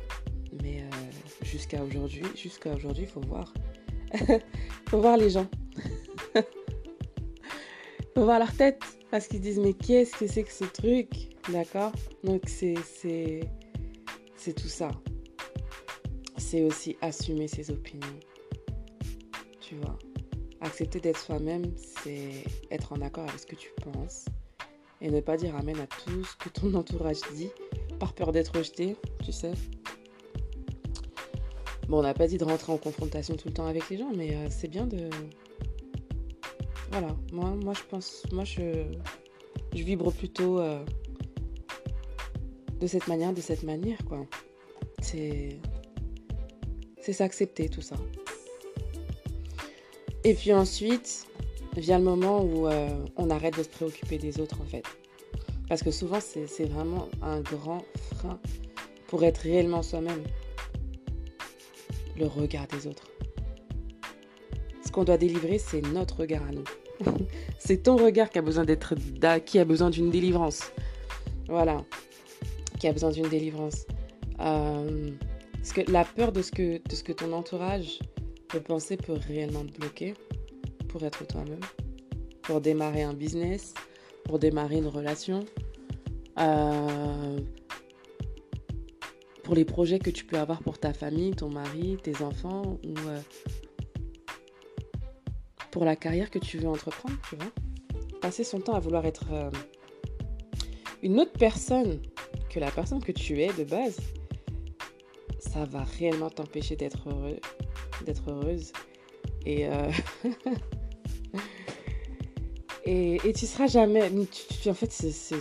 Mais 0.62 0.80
euh, 0.82 1.44
jusqu'à 1.44 1.82
aujourd'hui, 1.82 2.24
jusqu'à 2.36 2.74
aujourd'hui, 2.74 3.04
il 3.04 3.08
faut 3.08 3.20
voir. 3.20 3.52
faut 4.88 5.00
voir 5.00 5.16
les 5.16 5.30
gens. 5.30 5.46
faut 8.14 8.24
voir 8.24 8.38
leur 8.38 8.52
tête. 8.52 8.80
Parce 9.10 9.26
qu'ils 9.28 9.40
disent, 9.40 9.58
mais 9.58 9.74
qu'est-ce 9.74 10.16
que 10.16 10.26
c'est 10.26 10.42
que 10.42 10.52
ce 10.52 10.64
truc? 10.64 11.31
D'accord 11.48 11.92
Donc 12.22 12.42
c'est, 12.46 12.74
tout 14.54 14.68
ça. 14.68 14.90
C'est 16.36 16.62
aussi 16.62 16.96
assumer 17.00 17.48
ses 17.48 17.70
opinions. 17.70 18.18
Tu 19.60 19.76
vois 19.76 19.98
Accepter 20.60 21.00
d'être 21.00 21.18
soi-même, 21.18 21.64
c'est 21.76 22.44
être 22.70 22.92
en 22.92 23.00
accord 23.00 23.24
avec 23.24 23.40
ce 23.40 23.46
que 23.46 23.56
tu 23.56 23.70
penses. 23.82 24.26
Et 25.00 25.10
ne 25.10 25.20
pas 25.20 25.36
dire 25.36 25.56
amen 25.56 25.78
à 25.80 25.86
tout 25.86 26.24
ce 26.24 26.36
que 26.36 26.48
ton 26.48 26.74
entourage 26.78 27.20
dit, 27.34 27.50
par 27.98 28.12
peur 28.12 28.30
d'être 28.30 28.56
rejeté, 28.56 28.96
tu 29.24 29.32
sais. 29.32 29.52
Bon, 31.88 31.98
on 31.98 32.02
n'a 32.02 32.14
pas 32.14 32.28
dit 32.28 32.38
de 32.38 32.44
rentrer 32.44 32.72
en 32.72 32.78
confrontation 32.78 33.34
tout 33.34 33.48
le 33.48 33.54
temps 33.54 33.66
avec 33.66 33.90
les 33.90 33.98
gens, 33.98 34.12
mais 34.14 34.36
euh, 34.36 34.46
c'est 34.48 34.68
bien 34.68 34.86
de, 34.86 35.10
voilà, 36.92 37.16
moi, 37.32 37.50
moi 37.50 37.72
je 37.74 37.82
pense, 37.88 38.22
moi 38.32 38.44
je, 38.44 38.84
je 39.74 39.82
vibre 39.82 40.12
plutôt 40.12 40.60
euh, 40.60 40.84
de 42.82 42.88
cette 42.88 43.06
manière, 43.06 43.32
de 43.32 43.40
cette 43.40 43.62
manière, 43.62 44.04
quoi. 44.08 44.26
C'est, 45.00 45.60
c'est 47.00 47.12
s'accepter 47.12 47.68
tout 47.68 47.80
ça. 47.80 47.94
Et 50.24 50.34
puis 50.34 50.52
ensuite 50.52 51.26
vient 51.76 51.98
le 51.98 52.04
moment 52.04 52.42
où 52.42 52.66
euh, 52.66 52.88
on 53.16 53.30
arrête 53.30 53.56
de 53.56 53.62
se 53.62 53.68
préoccuper 53.68 54.18
des 54.18 54.40
autres 54.40 54.60
en 54.60 54.64
fait. 54.64 54.84
Parce 55.68 55.82
que 55.82 55.92
souvent 55.92 56.18
c'est, 56.20 56.64
vraiment 56.64 57.08
un 57.22 57.40
grand 57.40 57.84
frein 58.14 58.38
pour 59.06 59.24
être 59.24 59.38
réellement 59.38 59.82
soi-même. 59.82 60.22
Le 62.18 62.26
regard 62.26 62.66
des 62.66 62.86
autres. 62.88 63.08
Ce 64.84 64.90
qu'on 64.90 65.04
doit 65.04 65.18
délivrer, 65.18 65.58
c'est 65.58 65.80
notre 65.80 66.20
regard 66.20 66.42
à 66.42 66.50
nous. 66.50 66.64
c'est 67.58 67.84
ton 67.84 67.96
regard 67.96 68.30
qui 68.30 68.38
a 68.38 68.42
besoin 68.42 68.64
d'être 68.64 68.94
qui 69.44 69.58
a 69.58 69.64
besoin 69.64 69.90
d'une 69.90 70.10
délivrance. 70.10 70.72
Voilà, 71.48 71.84
qui 72.82 72.88
a 72.88 72.92
besoin 72.92 73.12
d'une 73.12 73.28
délivrance. 73.28 73.86
Euh, 74.40 75.12
parce 75.52 75.72
que 75.72 75.88
la 75.88 76.04
peur 76.04 76.32
de 76.32 76.42
ce 76.42 76.50
que, 76.50 76.82
de 76.82 76.94
ce 76.96 77.04
que 77.04 77.12
ton 77.12 77.32
entourage 77.32 78.00
peut 78.48 78.58
penser 78.58 78.96
peut 78.96 79.12
réellement 79.12 79.64
te 79.64 79.78
bloquer 79.78 80.14
pour 80.88 81.04
être 81.04 81.24
toi-même, 81.24 81.60
pour 82.42 82.60
démarrer 82.60 83.02
un 83.02 83.14
business, 83.14 83.72
pour 84.24 84.40
démarrer 84.40 84.78
une 84.78 84.88
relation, 84.88 85.44
euh, 86.40 87.38
pour 89.44 89.54
les 89.54 89.64
projets 89.64 90.00
que 90.00 90.10
tu 90.10 90.24
peux 90.24 90.38
avoir 90.38 90.60
pour 90.60 90.80
ta 90.80 90.92
famille, 90.92 91.30
ton 91.36 91.50
mari, 91.50 91.98
tes 92.02 92.20
enfants 92.20 92.80
ou, 92.84 92.98
euh, 93.06 93.20
pour 95.70 95.84
la 95.84 95.94
carrière 95.94 96.32
que 96.32 96.40
tu 96.40 96.58
veux 96.58 96.68
entreprendre, 96.68 97.14
tu 97.30 97.36
vois. 97.36 97.52
Passer 98.20 98.42
son 98.42 98.58
temps 98.58 98.74
à 98.74 98.80
vouloir 98.80 99.06
être 99.06 99.26
euh, 99.30 99.50
une 101.00 101.20
autre 101.20 101.38
personne 101.38 102.00
que 102.52 102.60
la 102.60 102.70
personne 102.70 103.02
que 103.02 103.12
tu 103.12 103.40
es 103.40 103.52
de 103.52 103.64
base, 103.64 103.96
ça 105.38 105.64
va 105.64 105.84
réellement 105.98 106.30
t'empêcher 106.30 106.76
d'être 106.76 107.08
heureux, 107.08 107.38
d'être 108.04 108.30
heureuse. 108.30 108.72
Et, 109.46 109.66
euh, 109.66 109.90
et, 112.84 113.32
tu 113.32 113.46
seras 113.46 113.66
jamais, 113.66 114.10
en 114.66 114.74
fait, 114.74 114.88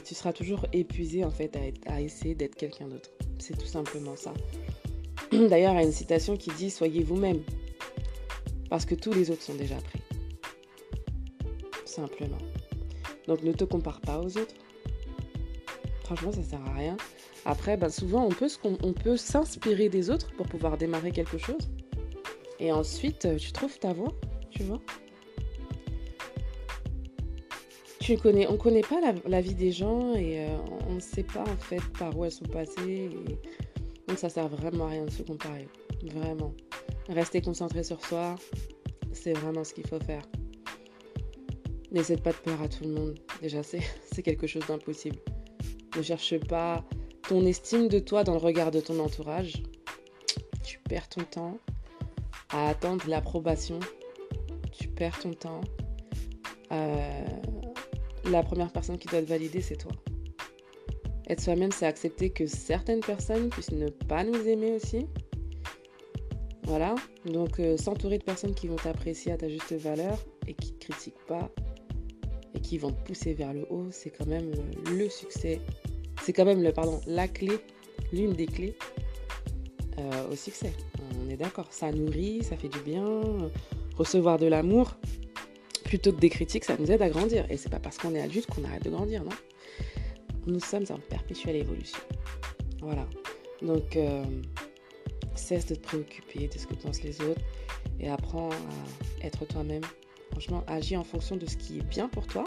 tu 0.06 0.15
seras 0.15 0.34
toujours 0.34 0.65
épuisé 0.74 1.24
en 1.24 1.32
fait 1.32 1.56
à, 1.56 1.93
à 1.93 2.02
essayer 2.02 2.36
d'être 2.36 2.56
quelqu'un 2.56 2.88
d'autre. 2.88 3.10
C'est 3.39 3.58
tout 3.58 3.67
simplement 3.67 4.15
ça. 4.15 4.34
D'ailleurs, 5.32 5.74
il 5.74 5.78
y 5.78 5.84
a 5.84 5.84
une 5.84 5.91
citation 5.91 6.38
qui 6.38 6.52
dit 6.52 6.69
Soyez 6.69 7.04
vous-même, 7.04 7.41
parce 8.69 8.86
que 8.86 8.95
tous 8.95 9.13
les 9.13 9.30
autres 9.32 9.43
sont 9.43 9.56
déjà 9.56 9.76
pris 9.76 10.00
simplement. 11.91 12.38
Donc 13.28 13.43
ne 13.43 13.52
te 13.52 13.63
compare 13.65 14.02
pas 14.02 14.19
aux 14.19 14.38
autres. 14.38 14.56
Franchement, 16.12 16.34
ça 16.34 16.43
sert 16.43 16.65
à 16.67 16.74
rien. 16.74 16.97
Après, 17.45 17.78
ben, 17.78 17.88
souvent, 17.88 18.28
on 18.28 18.93
peut, 18.93 19.15
s'inspirer 19.15 19.88
des 19.88 20.10
autres 20.10 20.30
pour 20.34 20.45
pouvoir 20.45 20.78
démarrer 20.78 21.12
quelque 21.12 21.38
chose. 21.38 21.71
Et 22.60 22.69
ensuite, 22.74 23.24
euh, 23.24 23.38
tu 23.38 23.54
trouves 23.54 23.80
ta 23.80 23.93
voie, 23.93 24.12
tu 24.50 24.63
vois. 24.63 24.82
Tu 28.02 28.17
connais, 28.17 28.45
on 28.47 28.54
ne 28.54 28.58
connaît 28.58 28.82
pas 28.82 29.00
la, 29.26 29.39
vie 29.39 29.56
des 29.56 29.71
gens 29.71 30.13
et 30.15 30.41
euh, 30.41 30.58
on 30.89 30.95
ne 30.95 31.00
sait 31.00 31.24
pas 31.24 31.43
en 31.43 31.58
fait 31.58 31.82
par 31.97 32.17
où 32.17 32.26
elles 32.26 32.32
sont 32.32 32.43
passées. 32.43 33.10
Donc 34.10 34.17
ça 34.17 34.28
sert 34.28 34.50
vraiment 34.50 34.88
à 34.88 34.89
rien 34.89 35.06
de 35.06 35.12
se 35.12 35.24
comparer. 35.24 35.69
Vraiment. 36.04 36.54
Rester 37.08 37.41
concentré 37.41 37.86
sur 37.86 38.06
soi, 38.06 38.36
c'est 39.13 39.34
vraiment 39.34 39.63
ce 39.63 39.74
qu'il 39.74 39.88
faut 39.88 40.00
faire. 40.02 40.24
Ne 41.89 42.04
cède 42.04 42.21
pas 42.21 42.32
de 42.32 42.38
peur 42.38 42.62
à 42.62 42.67
tout 42.67 42.84
le 42.84 42.89
monde. 42.89 43.19
Déjà, 43.41 43.63
c'est 43.63 43.82
quelque 44.24 44.45
chose 44.45 44.63
d'impossible. 44.67 45.17
Ne 45.95 46.01
cherche 46.01 46.38
pas 46.39 46.84
ton 47.27 47.45
estime 47.45 47.88
de 47.88 47.99
toi 47.99 48.23
dans 48.23 48.34
le 48.34 48.39
regard 48.39 48.71
de 48.71 48.80
ton 48.80 48.99
entourage. 48.99 49.63
Tu 50.63 50.80
perds 50.80 51.10
ton 51.10 51.23
temps 51.23 51.58
à 52.49 52.69
attendre 52.69 53.04
l'approbation. 53.08 53.80
Tu 54.71 54.88
perds 54.88 55.19
ton 55.19 55.34
temps. 55.34 55.62
Euh, 56.71 57.25
la 58.25 58.43
première 58.43 58.71
personne 58.71 58.97
qui 58.97 59.08
doit 59.08 59.21
te 59.21 59.27
valider, 59.27 59.62
c'est 59.62 59.77
toi. 59.77 59.91
Être 61.27 61.41
soi-même, 61.41 61.71
c'est 61.71 61.86
accepter 61.86 62.30
que 62.30 62.45
certaines 62.47 63.01
personnes 63.01 63.49
puissent 63.49 63.71
ne 63.71 63.89
pas 63.89 64.23
nous 64.23 64.47
aimer 64.47 64.73
aussi. 64.73 65.08
Voilà. 66.63 66.95
Donc, 67.25 67.60
euh, 67.60 67.77
s'entourer 67.77 68.17
de 68.17 68.23
personnes 68.23 68.56
qui 68.56 68.67
vont 68.67 68.75
t'apprécier 68.75 69.32
à 69.32 69.38
ta 69.38 69.49
juste 69.49 69.73
valeur 69.73 70.17
et 70.47 70.54
qui 70.54 70.73
ne 70.73 70.80
critiquent 70.80 71.25
pas 71.27 71.49
qui 72.62 72.78
vont 72.78 72.91
te 72.91 73.02
pousser 73.04 73.34
vers 73.34 73.54
le 73.54 73.65
haut, 73.69 73.88
c'est 73.91 74.10
quand 74.10 74.28
même 74.28 74.52
euh, 74.52 74.97
le 74.97 75.10
succès. 75.10 75.60
C'est 76.24 76.34
quand 76.34 76.45
même 76.45 76.62
le, 76.62 76.71
pardon, 76.71 77.02
la 77.08 77.28
clé, 77.28 77.60
l'une 78.13 78.34
des 78.34 78.45
clés 78.45 78.76
au 80.32 80.36
succès. 80.36 80.74
On 81.24 81.30
est 81.30 81.38
d'accord. 81.38 81.67
Ça 81.69 81.91
nourrit, 81.91 82.43
ça 82.43 82.58
fait 82.58 82.69
du 82.69 82.80
bien. 82.80 83.21
Recevoir 83.97 84.39
de 84.39 84.47
l'amour, 84.47 84.95
plutôt 85.84 86.12
que 86.12 86.19
des 86.19 86.30
critiques, 86.30 86.63
ça 86.63 86.76
nous 86.80 86.89
aide 86.91 87.02
à 87.02 87.10
grandir. 87.10 87.45
Et 87.52 87.58
c'est 87.58 87.69
pas 87.69 87.80
parce 87.80 87.97
qu'on 87.97 88.15
est 88.15 88.21
adulte 88.21 88.47
qu'on 88.47 88.63
arrête 88.63 88.84
de 88.84 88.89
grandir, 88.89 89.24
non? 89.24 89.32
Nous 90.47 90.60
sommes 90.60 90.86
en 90.89 90.97
perpétuelle 90.97 91.58
évolution. 91.58 92.00
Voilà. 92.82 93.08
Donc, 93.62 93.95
euh, 93.95 94.24
cesse 95.36 95.67
de 95.67 95.76
te 95.76 95.82
préoccuper 95.82 96.47
de 96.47 96.58
ce 96.58 96.65
que 96.65 96.74
pensent 96.74 97.04
les 97.04 97.21
autres 97.21 97.41
et 98.00 98.10
apprends 98.10 98.50
à 98.50 99.26
être 99.26 99.45
toi-même. 99.45 99.84
Franchement, 100.32 100.63
agis 100.67 100.98
en 100.98 101.04
fonction 101.04 101.36
de 101.36 101.46
ce 101.46 101.58
qui 101.58 101.80
est 101.80 101.84
bien 101.84 102.08
pour 102.08 102.26
toi, 102.28 102.44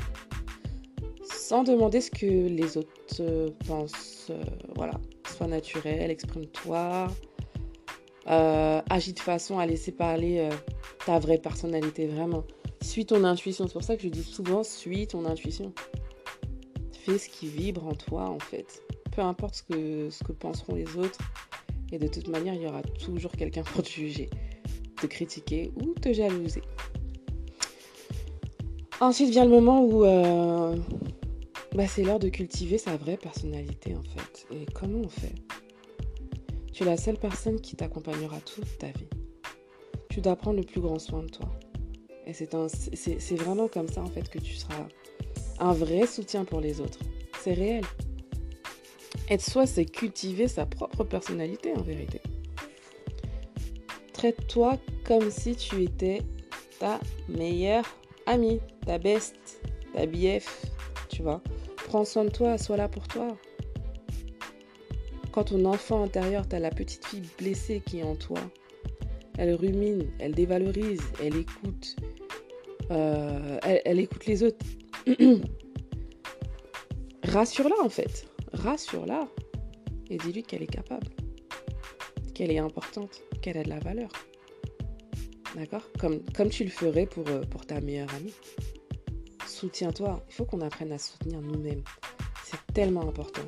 sans 1.22 1.64
demander 1.64 2.00
ce 2.00 2.10
que 2.10 2.26
les 2.26 2.76
autres 2.76 2.90
euh, 3.20 3.50
pensent. 3.66 4.28
Euh, 4.30 4.42
voilà. 4.74 5.00
Sois 5.36 5.46
naturel, 5.46 6.10
exprime-toi. 6.10 7.08
agis 8.26 9.12
de 9.12 9.20
façon 9.20 9.58
à 9.58 9.66
laisser 9.66 9.92
parler 9.92 10.48
ta 11.06 11.18
vraie 11.18 11.38
personnalité, 11.38 12.06
vraiment. 12.06 12.44
Suis 12.82 13.04
ton 13.04 13.24
intuition. 13.24 13.66
C'est 13.66 13.72
pour 13.72 13.82
ça 13.82 13.96
que 13.96 14.02
je 14.02 14.08
dis 14.08 14.22
souvent, 14.22 14.62
suis 14.62 15.06
ton 15.06 15.24
intuition. 15.24 15.72
Fais 16.92 17.18
ce 17.18 17.28
qui 17.28 17.48
vibre 17.48 17.86
en 17.86 17.94
toi, 17.94 18.28
en 18.28 18.38
fait. 18.38 18.82
Peu 19.10 19.22
importe 19.22 19.54
ce 19.56 20.24
que 20.24 20.32
penseront 20.32 20.74
les 20.76 20.96
autres. 20.96 21.18
Et 21.92 21.98
de 21.98 22.08
toute 22.08 22.28
manière, 22.28 22.54
il 22.54 22.62
y 22.62 22.66
aura 22.66 22.82
toujours 22.82 23.32
quelqu'un 23.32 23.62
pour 23.72 23.82
te 23.82 23.88
juger, 23.88 24.28
te 25.00 25.06
critiquer 25.06 25.70
ou 25.76 25.94
te 25.94 26.12
jalouser. 26.12 26.62
Ensuite 29.00 29.30
vient 29.30 29.44
le 29.44 29.50
moment 29.50 29.82
où 29.82 30.04
euh, 30.04 30.76
bah, 31.74 31.86
c'est 31.86 32.02
l'heure 32.02 32.20
de 32.20 32.28
cultiver 32.28 32.78
sa 32.78 32.96
vraie 32.96 33.16
personnalité, 33.16 33.94
en 33.96 34.02
fait. 34.02 34.46
Et 34.54 34.66
comment 34.72 35.00
on 35.00 35.08
fait? 35.08 35.34
Tu 36.72 36.82
es 36.82 36.86
la 36.86 36.96
seule 36.96 37.18
personne 37.18 37.60
qui 37.60 37.76
t'accompagnera 37.76 38.38
toute 38.40 38.78
ta 38.78 38.88
vie. 38.88 39.08
Tu 40.10 40.20
dois 40.20 40.36
prendre 40.36 40.58
le 40.58 40.64
plus 40.64 40.80
grand 40.80 40.98
soin 40.98 41.22
de 41.22 41.28
toi. 41.28 41.48
Et 42.26 42.32
c'est 42.32 43.36
vraiment 43.36 43.68
comme 43.68 43.88
ça 43.88 44.00
en 44.00 44.06
fait 44.06 44.28
que 44.30 44.38
tu 44.38 44.54
seras 44.54 44.86
un 45.58 45.72
vrai 45.72 46.06
soutien 46.06 46.44
pour 46.44 46.60
les 46.60 46.80
autres. 46.80 47.00
C'est 47.40 47.52
réel. 47.52 47.84
Être 49.28 49.42
soi, 49.42 49.66
c'est 49.66 49.84
cultiver 49.84 50.48
sa 50.48 50.66
propre 50.66 51.04
personnalité 51.04 51.72
en 51.74 51.82
vérité. 51.82 52.20
Traite-toi 54.12 54.78
comme 55.04 55.30
si 55.30 55.54
tu 55.54 55.82
étais 55.82 56.22
ta 56.78 56.98
meilleure 57.28 57.84
amie, 58.26 58.60
ta 58.86 58.98
best, 58.98 59.60
ta 59.92 60.06
BF, 60.06 60.66
tu 61.08 61.22
vois. 61.22 61.42
Prends 61.88 62.04
soin 62.04 62.24
de 62.24 62.30
toi, 62.30 62.58
sois 62.58 62.76
là 62.76 62.88
pour 62.88 63.06
toi. 63.08 63.36
Quand 65.32 65.44
ton 65.44 65.64
enfant 65.64 66.02
intérieur, 66.02 66.46
t'as 66.46 66.60
la 66.60 66.70
petite 66.70 67.04
fille 67.04 67.28
blessée 67.38 67.82
qui 67.84 67.98
est 68.00 68.04
en 68.04 68.14
toi, 68.14 68.38
elle 69.36 69.54
rumine, 69.54 70.06
elle 70.20 70.32
dévalorise, 70.32 71.02
elle 71.20 71.36
écoute, 71.36 71.96
euh, 72.90 73.58
elle, 73.62 73.98
écoute 73.98 74.26
les 74.26 74.42
autres. 74.42 74.64
Rassure-la 77.24 77.76
en 77.82 77.88
fait. 77.88 78.28
Rassure-la. 78.52 79.28
Et 80.10 80.18
dis-lui 80.18 80.42
qu'elle 80.42 80.62
est 80.62 80.72
capable. 80.72 81.08
Qu'elle 82.34 82.50
est 82.50 82.58
importante. 82.58 83.22
Qu'elle 83.42 83.58
a 83.58 83.64
de 83.64 83.70
la 83.70 83.78
valeur. 83.80 84.10
D'accord 85.54 85.82
comme, 85.98 86.48
tu 86.50 86.64
le 86.64 86.70
ferais 86.70 87.06
pour, 87.06 87.28
euh, 87.28 87.42
pour 87.42 87.64
ta 87.64 87.80
meilleure 87.80 88.12
amie. 88.14 88.34
Soutiens-toi. 89.46 90.24
Il 90.28 90.34
faut 90.34 90.44
qu'on 90.44 90.60
apprenne 90.60 90.90
à 90.92 90.98
soutenir 90.98 91.40
nous-mêmes. 91.40 91.82
C'est 92.44 92.72
tellement 92.72 93.08
important. 93.08 93.42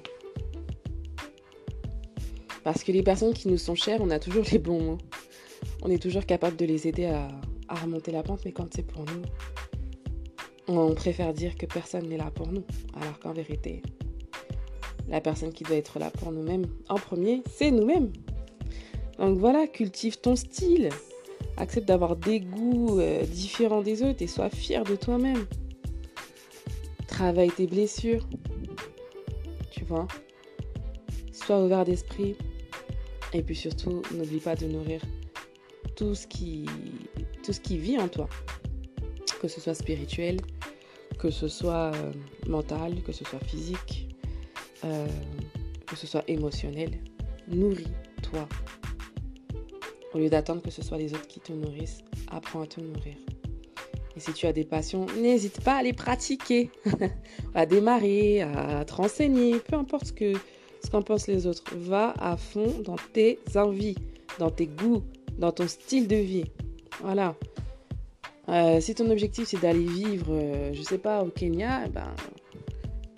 Parce 2.63 2.85
que 2.85 2.93
les 2.93 3.03
personnes 3.03 3.35
qui 3.35 3.49
nous 3.49 3.59
sont 3.59 3.75
chères, 3.75 4.01
on 4.01 4.11
a 4.11 4.19
toujours 4.19 4.45
les 4.53 4.59
bons 4.59 4.83
mots. 4.83 4.99
On 5.83 5.91
est 5.91 6.01
toujours 6.01 6.27
capable 6.27 6.57
de 6.57 6.65
les 6.65 6.87
aider 6.87 7.07
à, 7.07 7.29
à 7.69 7.75
remonter 7.75 8.13
la 8.13 8.23
pente, 8.23 8.45
mais 8.45 8.53
quand 8.53 8.73
c'est 8.73 8.87
pour 8.87 9.05
nous, 9.05 9.23
on 10.69 10.95
préfère 10.95 11.33
dire 11.33 11.57
que 11.57 11.67
personne 11.67 12.09
n'est 12.09 12.17
là 12.17 12.31
pour 12.31 12.49
nous. 12.49 12.65
Alors 12.95 13.19
qu'en 13.19 13.33
vérité, 13.33 13.83
la 15.09 15.21
personne 15.21 15.53
qui 15.53 15.65
doit 15.65 15.77
être 15.77 15.99
là 15.99 16.11
pour 16.11 16.31
nous-mêmes 16.33 16.67
en 16.89 16.97
premier, 16.97 17.43
c'est 17.53 17.71
nous-mêmes. 17.71 18.13
Donc 19.19 19.39
voilà, 19.39 19.67
cultive 19.67 20.19
ton 20.19 20.37
style. 20.37 20.91
Accepte 21.57 21.89
d'avoir 21.89 22.17
des 22.17 22.41
goûts 22.41 23.01
euh, 23.01 23.23
différents 23.25 23.83
des 23.83 24.03
autres 24.03 24.23
et 24.23 24.27
sois 24.27 24.51
fier 24.51 24.85
de 24.85 24.97
toi-même. 24.97 25.47
Travaille 27.07 27.51
tes 27.51 27.67
blessures. 27.67 28.29
Tu 29.71 29.85
vois? 29.85 30.07
Sois 31.33 31.65
ouvert 31.65 31.85
d'esprit. 31.85 32.37
Et 33.33 33.43
puis 33.43 33.57
surtout, 33.57 34.03
n'oublie 34.15 34.41
pas 34.41 34.55
de 34.55 34.67
nourrir 34.67 35.01
tout 35.97 36.15
ce 36.15 36.27
qui 36.27 36.67
tout 37.43 37.53
ce 37.53 37.61
qui 37.61 37.79
vit 37.79 37.99
en 37.99 38.09
toi, 38.09 38.29
que 39.41 39.49
ce 39.49 39.61
soit 39.61 39.75
spirituel, 39.75 40.41
que 41.19 41.31
ce 41.31 41.49
soit 41.49 41.93
euh, 41.95 42.13
mental, 42.47 43.03
que 43.03 43.13
ce 43.13 43.25
soit 43.25 43.39
physique, 43.45 44.09
euh, 44.85 45.07
que 45.87 45.97
ce 45.97 46.07
soit 46.07 46.25
émotionnel. 46.29 46.99
Nourris-toi. 47.49 48.49
Au 50.17 50.19
lieu 50.19 50.31
d'attendre 50.31 50.63
que 50.63 50.71
ce 50.71 50.83
soit 50.83 50.97
les 50.97 51.13
autres 51.13 51.27
qui 51.27 51.41
te 51.41 51.53
nourrissent, 51.53 51.99
apprends 52.33 52.63
à 52.63 52.67
te 52.67 52.81
nourrir. 52.81 53.17
Et 54.17 54.21
si 54.21 54.33
tu 54.33 54.47
as 54.47 54.53
des 54.55 54.65
passions, 54.65 55.05
n'hésite 55.21 55.61
pas 55.61 55.75
à 55.75 55.83
les 55.83 55.93
pratiquer, 55.93 56.71
à 57.55 57.67
démarrer, 57.67 58.41
à 58.41 58.83
te 58.87 58.95
renseigner, 58.95 59.59
peu 59.61 59.77
importe 59.77 60.07
ce 60.07 60.33
ce 60.83 60.91
qu'en 60.91 61.03
pensent 61.03 61.27
les 61.27 61.47
autres. 61.47 61.65
Va 61.77 62.15
à 62.19 62.39
fond 62.39 62.81
dans 62.83 62.97
tes 63.13 63.39
envies, 63.57 63.97
dans 64.39 64.51
tes 64.51 64.69
goûts, 64.69 65.03
dans 65.37 65.53
ton 65.53 65.69
style 65.69 66.09
de 66.09 66.17
vie. 66.17 66.47
Voilà. 67.03 67.35
Euh, 68.49 68.81
si 68.81 68.95
ton 68.95 69.11
objectif 69.11 69.49
c'est 69.49 69.61
d'aller 69.61 69.85
vivre, 69.85 70.29
euh, 70.31 70.73
je 70.73 70.81
sais 70.81 70.97
pas, 70.97 71.23
au 71.23 71.29
Kenya, 71.29 71.83
eh 71.85 71.91
ben, 71.91 72.17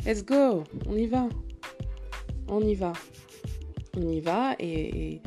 let's 0.05 0.25
go, 0.25 0.65
on 0.89 0.97
y 0.97 1.07
va. 1.07 1.29
On 2.49 2.61
y 2.61 2.75
va. 2.75 2.93
On 3.97 4.11
y 4.11 4.19
va 4.19 4.57
et, 4.59 5.21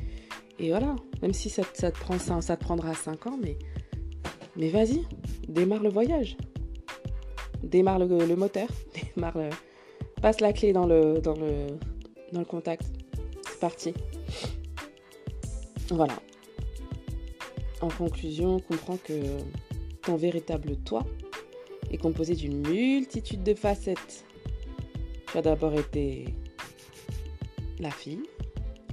voilà. 0.70 0.96
Même 1.22 1.34
si 1.34 1.50
ça, 1.50 1.64
te 1.64 2.60
prendra 2.60 2.94
5 2.94 3.28
ans, 3.28 3.40
mais, 3.42 4.70
vas-y, 4.70 5.06
démarre 5.48 5.84
le 5.84 5.90
voyage. 5.90 6.38
Démarre 7.64 8.00
le, 8.00 8.36
moteur. 8.36 8.68
Démarre 9.16 9.38
passe 10.22 10.40
la 10.40 10.54
clé 10.54 10.74
dans 10.74 10.86
le, 10.86 11.22
le, 11.36 11.78
le 12.38 12.46
contact. 12.46 12.84
C'est 13.48 13.60
parti. 13.60 13.94
Voilà. 15.90 16.16
En 17.82 17.90
conclusion, 17.90 18.60
comprends 18.60 18.98
que 18.98 19.14
ton 20.04 20.16
véritable 20.16 20.76
toi 20.78 21.04
est 21.92 21.98
composé 21.98 22.36
d'une 22.36 22.68
multitude 22.68 23.44
de 23.44 23.54
facettes. 23.54 24.26
Tu 25.32 25.38
as 25.38 25.42
d'abord 25.42 25.74
été 25.74 26.26
la 27.80 27.92
fille, 27.92 28.24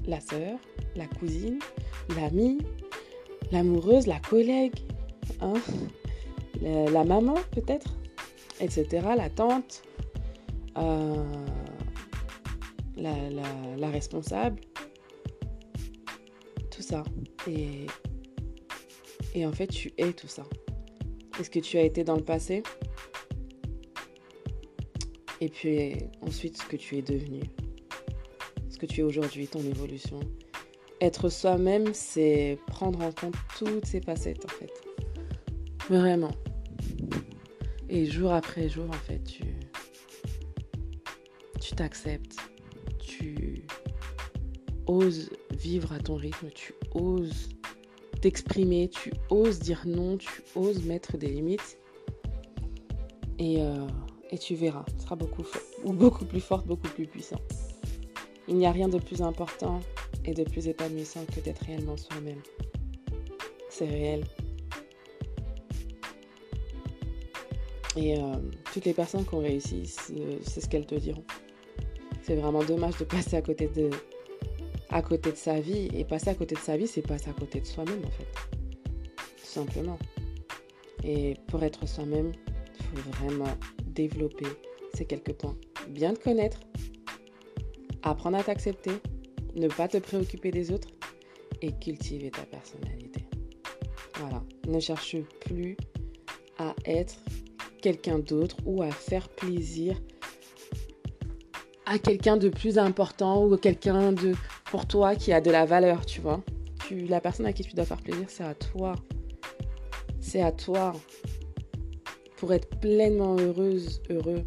la 0.06 0.20
sœur, 0.20 0.58
la 0.96 1.06
cousine, 1.06 1.58
l'amie, 2.16 2.58
l'amoureuse, 3.52 4.06
la 4.06 4.20
collègue, 4.20 4.74
hein, 5.40 5.54
la, 6.62 7.04
maman 7.04 7.36
peut-être, 7.52 7.96
etc., 8.60 8.86
la 9.16 9.30
tante, 9.30 9.82
euh, 10.76 11.24
la, 12.96 13.90
responsable, 13.90 14.60
tout 16.70 16.82
ça. 16.82 17.02
Et 17.46 17.86
et 19.34 19.46
en 19.46 19.52
fait, 19.52 19.68
tu 19.68 19.92
es 19.98 20.12
tout 20.12 20.26
ça. 20.26 20.44
Est-ce 21.38 21.50
que 21.50 21.60
tu 21.60 21.78
as 21.78 21.82
été 21.82 22.02
dans 22.02 22.16
le 22.16 22.24
passé? 22.24 22.62
Et 25.40 25.48
puis 25.48 25.94
ensuite, 26.22 26.60
ce 26.60 26.66
que 26.66 26.76
tu 26.76 26.96
es 26.96 27.02
devenu. 27.02 27.42
Ce 28.68 28.78
que 28.78 28.86
tu 28.86 29.00
es 29.00 29.04
aujourd'hui, 29.04 29.46
ton 29.46 29.60
évolution? 29.60 30.18
Être 31.00 31.28
soi-même, 31.28 31.94
c'est 31.94 32.58
prendre 32.66 33.00
en 33.02 33.12
compte 33.12 33.36
toutes 33.56 33.86
ces 33.86 34.00
facettes, 34.00 34.44
en 34.44 34.48
fait. 34.48 34.72
Vraiment. 35.88 36.32
Et 37.88 38.06
jour 38.06 38.32
après 38.32 38.68
jour, 38.68 38.88
en 38.88 38.92
fait, 38.92 39.22
tu 41.60 41.74
t'acceptes, 41.74 42.36
tu 42.98 43.64
oses 44.86 45.30
vivre 45.52 45.92
à 45.92 45.98
ton 45.98 46.16
rythme, 46.16 46.48
tu 46.54 46.74
oses 46.94 47.50
t'exprimer, 48.20 48.88
tu 48.88 49.12
oses 49.30 49.58
dire 49.60 49.82
non, 49.86 50.16
tu 50.16 50.42
oses 50.54 50.84
mettre 50.84 51.16
des 51.16 51.28
limites. 51.28 51.78
Et, 53.38 53.62
euh, 53.62 53.86
et 54.30 54.38
tu 54.38 54.54
verras, 54.54 54.84
ce 54.96 55.04
sera 55.04 55.14
beaucoup, 55.16 55.44
ou 55.84 55.92
beaucoup 55.92 56.24
plus 56.24 56.40
forte, 56.40 56.66
beaucoup 56.66 56.88
plus 56.88 57.06
puissant. 57.06 57.40
Il 58.48 58.56
n'y 58.56 58.66
a 58.66 58.72
rien 58.72 58.88
de 58.88 58.98
plus 58.98 59.22
important 59.22 59.80
et 60.28 60.34
de 60.34 60.44
plus 60.44 60.68
épanouissant 60.68 61.24
que 61.34 61.40
d'être 61.40 61.64
réellement 61.64 61.96
soi-même. 61.96 62.42
C'est 63.70 63.88
réel. 63.88 64.24
Et 67.96 68.18
euh, 68.18 68.36
toutes 68.72 68.84
les 68.84 68.92
personnes 68.92 69.24
qui 69.24 69.34
ont 69.34 69.40
réussi, 69.40 69.86
c'est 69.86 70.60
ce 70.60 70.68
qu'elles 70.68 70.86
te 70.86 70.96
diront. 70.96 71.24
C'est 72.22 72.36
vraiment 72.36 72.62
dommage 72.62 72.98
de 72.98 73.04
passer 73.04 73.36
à 73.36 73.42
côté 73.42 73.68
de, 73.68 73.88
à 74.90 75.00
côté 75.00 75.32
de 75.32 75.36
sa 75.36 75.60
vie. 75.60 75.88
Et 75.94 76.04
passer 76.04 76.28
à 76.28 76.34
côté 76.34 76.54
de 76.54 76.60
sa 76.60 76.76
vie, 76.76 76.86
c'est 76.86 77.00
passer 77.00 77.30
à 77.30 77.32
côté 77.32 77.60
de 77.60 77.66
soi-même, 77.66 78.04
en 78.04 78.10
fait. 78.10 78.28
Tout 79.16 79.46
simplement. 79.46 79.98
Et 81.04 81.36
pour 81.46 81.62
être 81.62 81.88
soi-même, 81.88 82.32
il 82.92 82.98
faut 82.98 83.10
vraiment 83.24 83.56
développer 83.86 84.46
ces 84.92 85.06
quelques 85.06 85.32
points. 85.32 85.56
Bien 85.88 86.12
te 86.12 86.22
connaître, 86.22 86.60
apprendre 88.02 88.36
à 88.36 88.44
t'accepter, 88.44 88.92
ne 89.54 89.68
pas 89.68 89.88
te 89.88 89.98
préoccuper 89.98 90.50
des 90.50 90.70
autres 90.70 90.88
et 91.62 91.72
cultiver 91.72 92.30
ta 92.30 92.42
personnalité. 92.42 93.24
Voilà. 94.16 94.42
Ne 94.66 94.80
cherche 94.80 95.16
plus 95.40 95.76
à 96.58 96.74
être 96.84 97.16
quelqu'un 97.80 98.18
d'autre 98.18 98.56
ou 98.64 98.82
à 98.82 98.90
faire 98.90 99.28
plaisir 99.28 99.96
à 101.88 101.98
quelqu'un 101.98 102.36
de 102.36 102.50
plus 102.50 102.76
important 102.78 103.46
ou 103.46 103.56
quelqu'un 103.56 104.12
de 104.12 104.34
pour 104.66 104.86
toi 104.86 105.14
qui 105.14 105.32
a 105.32 105.40
de 105.40 105.50
la 105.50 105.64
valeur, 105.64 106.04
tu 106.04 106.20
vois. 106.20 106.42
La 106.90 107.20
personne 107.20 107.46
à 107.46 107.52
qui 107.52 107.62
tu 107.62 107.74
dois 107.74 107.86
faire 107.86 108.02
plaisir, 108.02 108.26
c'est 108.28 108.44
à 108.44 108.54
toi. 108.54 108.94
C'est 110.20 110.42
à 110.42 110.52
toi. 110.52 110.92
Pour 112.36 112.52
être 112.52 112.68
pleinement 112.80 113.36
heureuse, 113.38 114.02
heureux, 114.10 114.42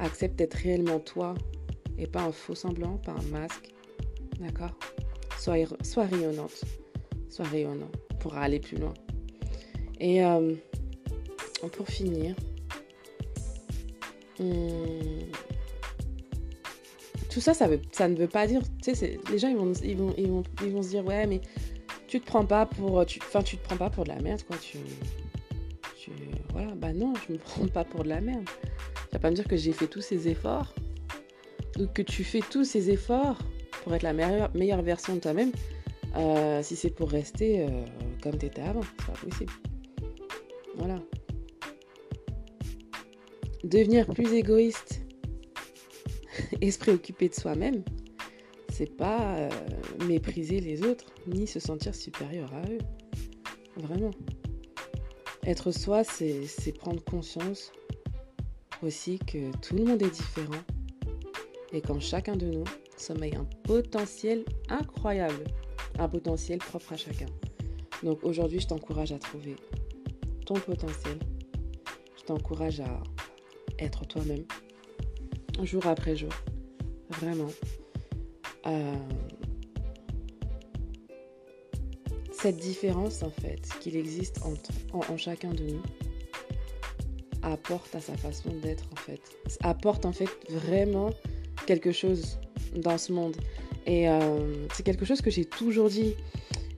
accepte 0.00 0.36
d'être 0.36 0.54
réellement 0.54 0.98
toi 0.98 1.34
et 1.96 2.08
pas 2.08 2.22
un 2.22 2.32
faux 2.32 2.56
semblant, 2.56 2.98
pas 2.98 3.12
un 3.12 3.30
masque. 3.30 3.73
D'accord 4.40 4.72
sois, 5.44 5.56
sois 5.82 6.06
rayonnante. 6.06 6.64
Sois 7.28 7.46
rayonnant 7.46 7.90
pour 8.20 8.36
aller 8.36 8.60
plus 8.60 8.76
loin. 8.76 8.94
Et 10.00 10.24
euh, 10.24 10.54
pour 11.72 11.86
finir, 11.88 12.34
hum, 14.40 15.20
tout 17.30 17.40
ça, 17.40 17.54
ça, 17.54 17.68
ne 17.68 18.16
veut 18.16 18.28
pas 18.28 18.46
dire, 18.46 18.62
tu 18.82 18.92
les 19.30 19.38
gens 19.38 19.48
ils 19.48 19.56
vont, 19.56 19.72
ils, 19.72 19.96
vont, 19.96 20.14
ils, 20.62 20.70
vont, 20.70 20.82
se 20.82 20.88
dire, 20.88 21.04
ouais, 21.04 21.26
mais 21.26 21.40
tu 22.06 22.20
te 22.20 22.26
prends 22.26 22.44
pas 22.44 22.66
pour, 22.66 22.98
enfin, 22.98 23.42
tu, 23.42 23.56
te 23.56 23.64
prends 23.64 23.76
pas 23.76 23.90
pour 23.90 24.04
de 24.04 24.10
la 24.10 24.20
merde, 24.20 24.42
quoi. 24.44 24.56
Tu, 24.56 24.78
tu, 25.98 26.10
voilà, 26.52 26.74
bah 26.74 26.92
non, 26.92 27.14
je 27.26 27.32
me 27.32 27.38
prends 27.44 27.66
pas 27.66 27.84
pour 27.84 28.04
de 28.04 28.08
la 28.08 28.20
merde. 28.20 28.44
Tu 28.44 29.12
vas 29.12 29.18
pas 29.18 29.30
me 29.30 29.36
dire 29.36 29.46
que 29.48 29.56
j'ai 29.56 29.72
fait 29.72 29.86
tous 29.86 30.00
ces 30.00 30.28
efforts 30.28 30.74
ou 31.78 31.86
que 31.86 32.02
tu 32.02 32.24
fais 32.24 32.40
tous 32.50 32.64
ces 32.64 32.90
efforts 32.90 33.38
pour 33.84 33.94
être 33.94 34.02
la 34.02 34.14
meilleure, 34.14 34.50
meilleure 34.54 34.82
version 34.82 35.14
de 35.14 35.20
toi-même 35.20 35.52
euh, 36.16 36.62
si 36.62 36.74
c'est 36.74 36.90
pour 36.90 37.10
rester 37.10 37.60
euh, 37.60 37.84
comme 38.22 38.38
tu 38.38 38.46
étais 38.46 38.62
avant. 38.62 38.82
C'est 38.82 39.06
pas 39.06 39.12
possible. 39.12 39.52
Voilà. 40.76 41.00
Devenir 43.62 44.06
plus 44.06 44.32
égoïste 44.32 45.02
et 46.60 46.70
se 46.70 46.78
préoccuper 46.78 47.28
de 47.28 47.34
soi-même, 47.34 47.82
c'est 48.70 48.94
pas 48.96 49.36
euh, 49.36 49.50
mépriser 50.06 50.60
les 50.60 50.82
autres 50.82 51.06
ni 51.26 51.46
se 51.46 51.60
sentir 51.60 51.94
supérieur 51.94 52.52
à 52.54 52.68
eux. 52.70 52.78
Vraiment. 53.76 54.10
Être 55.46 55.72
soi, 55.72 56.04
c'est 56.04 56.72
prendre 56.78 57.04
conscience 57.04 57.70
aussi 58.82 59.18
que 59.18 59.50
tout 59.58 59.76
le 59.76 59.84
monde 59.84 60.02
est 60.02 60.10
différent 60.10 60.62
et 61.72 61.82
qu'en 61.82 62.00
chacun 62.00 62.36
de 62.36 62.46
nous 62.46 62.64
sommeille 63.04 63.36
un 63.36 63.46
potentiel 63.64 64.44
incroyable, 64.68 65.44
un 65.98 66.08
potentiel 66.08 66.58
propre 66.58 66.94
à 66.94 66.96
chacun. 66.96 67.26
Donc 68.02 68.24
aujourd'hui, 68.24 68.60
je 68.60 68.66
t'encourage 68.66 69.12
à 69.12 69.18
trouver 69.18 69.56
ton 70.46 70.54
potentiel. 70.54 71.18
Je 72.18 72.22
t'encourage 72.24 72.80
à 72.80 73.02
être 73.78 74.06
toi-même, 74.06 74.44
jour 75.62 75.86
après 75.86 76.16
jour. 76.16 76.32
Vraiment. 77.10 77.50
Euh, 78.66 78.96
cette 82.32 82.56
différence, 82.56 83.22
en 83.22 83.30
fait, 83.30 83.60
qu'il 83.80 83.96
existe 83.96 84.42
entre, 84.42 84.70
en, 84.92 85.16
chacun 85.16 85.52
de 85.52 85.64
nous, 85.64 85.82
apporte 87.42 87.94
à 87.94 88.00
sa 88.00 88.16
façon 88.16 88.50
d'être, 88.62 88.84
en 88.92 88.96
fait. 88.96 89.20
Apporte, 89.62 90.06
en 90.06 90.12
fait, 90.12 90.28
vraiment 90.50 91.10
quelque 91.66 91.92
chose 91.92 92.38
dans 92.74 92.98
ce 92.98 93.12
monde. 93.12 93.36
Et 93.86 94.08
euh, 94.08 94.66
c'est 94.72 94.82
quelque 94.82 95.04
chose 95.04 95.20
que 95.20 95.30
j'ai 95.30 95.44
toujours 95.44 95.88
dit. 95.88 96.14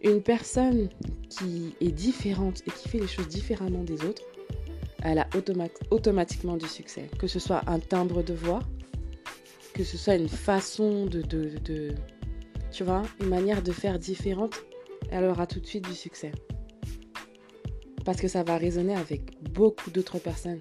Une 0.03 0.23
personne 0.23 0.89
qui 1.29 1.75
est 1.81 1.91
différente 1.91 2.63
et 2.67 2.71
qui 2.71 2.89
fait 2.89 2.99
les 2.99 3.07
choses 3.07 3.29
différemment 3.29 3.83
des 3.83 4.05
autres, 4.05 4.23
elle 5.03 5.19
a 5.19 5.29
automatiquement 5.91 6.57
du 6.57 6.67
succès. 6.69 7.09
Que 7.19 7.27
ce 7.27 7.39
soit 7.39 7.63
un 7.67 7.79
timbre 7.79 8.23
de 8.23 8.35
voix, 8.35 8.61
que 9.75 9.85
ce 9.85 9.97
soit 9.97 10.15
une 10.15 10.29
façon 10.29 11.07
de, 11.07 11.23
de, 11.23 11.95
tu 12.73 12.85
vois, 12.85 13.03
une 13.21 13.29
manière 13.29 13.63
de 13.63 13.73
faire 13.73 13.99
différente, 13.99 14.55
elle 15.11 15.25
aura 15.25 15.47
tout 15.47 15.61
de 15.61 15.67
suite 15.67 15.89
du 15.89 15.95
succès. 15.95 16.33
Parce 18.05 18.21
que 18.21 18.29
ça 18.29 18.43
va 18.43 18.57
résonner 18.57 18.95
avec 18.95 19.43
beaucoup 19.53 19.91
d'autres 19.91 20.19
personnes. 20.19 20.61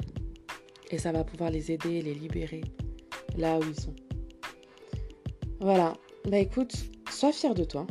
Et 0.92 0.98
ça 0.98 1.12
va 1.12 1.24
pouvoir 1.24 1.50
les 1.50 1.72
aider, 1.72 2.02
les 2.02 2.14
libérer 2.14 2.62
là 3.38 3.58
où 3.60 3.64
ils 3.64 3.80
sont. 3.80 3.96
Voilà. 5.66 5.98
Bah 6.30 6.38
écoute, 6.38 6.76
sois 7.10 7.32
fier 7.32 7.56
de 7.56 7.64
toi. 7.64 7.88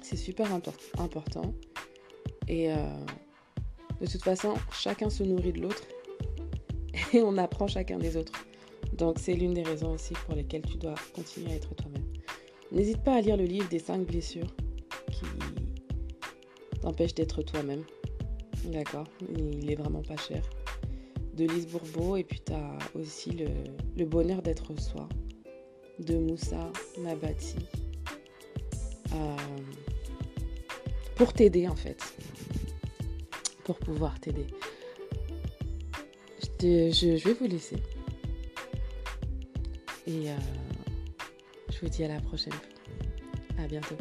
C'est 0.00 0.16
super 0.16 0.50
important. 0.96 1.52
Et 2.48 2.72
euh, 2.72 2.76
de 4.00 4.06
toute 4.06 4.24
façon, 4.24 4.54
chacun 4.72 5.10
se 5.10 5.22
nourrit 5.22 5.52
de 5.52 5.60
l'autre 5.60 5.86
et 7.12 7.20
on 7.20 7.36
apprend 7.36 7.66
chacun 7.66 7.98
des 7.98 8.16
autres. 8.16 8.32
Donc 8.94 9.18
c'est 9.18 9.34
l'une 9.34 9.52
des 9.52 9.62
raisons 9.62 9.92
aussi 9.92 10.14
pour 10.14 10.34
lesquelles 10.34 10.62
tu 10.62 10.78
dois 10.78 10.94
continuer 11.14 11.52
à 11.52 11.56
être 11.56 11.74
toi-même. 11.74 12.06
N'hésite 12.72 13.02
pas 13.04 13.16
à 13.16 13.20
lire 13.20 13.36
le 13.36 13.44
livre 13.44 13.68
des 13.68 13.78
5 13.78 14.06
blessures 14.06 14.56
qui 15.12 15.26
t'empêchent 16.80 17.16
d'être 17.16 17.42
toi-même. 17.42 17.84
D'accord? 18.64 19.08
Il 19.28 19.70
est 19.70 19.76
vraiment 19.76 20.00
pas 20.00 20.16
cher. 20.16 20.42
De 21.34 21.44
Lise 21.44 21.66
Bourbeau 21.66 22.16
et 22.16 22.24
puis 22.24 22.40
tu 22.40 22.54
as 22.54 22.78
aussi 22.94 23.32
le, 23.32 23.48
le 23.98 24.06
bonheur 24.06 24.40
d'être 24.40 24.72
soi 24.80 25.06
de 26.00 26.16
Moussa 26.16 26.70
Nabati. 26.98 27.56
Euh, 29.14 29.36
pour 31.16 31.32
t'aider 31.32 31.68
en 31.68 31.76
fait 31.76 32.02
pour 33.70 33.78
pouvoir 33.78 34.18
t'aider. 34.18 34.46
Je, 36.60 37.24
vais 37.24 37.34
vous 37.34 37.46
laisser. 37.46 37.76
Et 40.08 40.28
euh, 40.30 40.36
je 41.70 41.78
vous 41.80 41.88
dis 41.88 42.02
à 42.02 42.08
la 42.08 42.20
prochaine. 42.20 42.52
À 43.58 43.68
bientôt. 43.68 43.96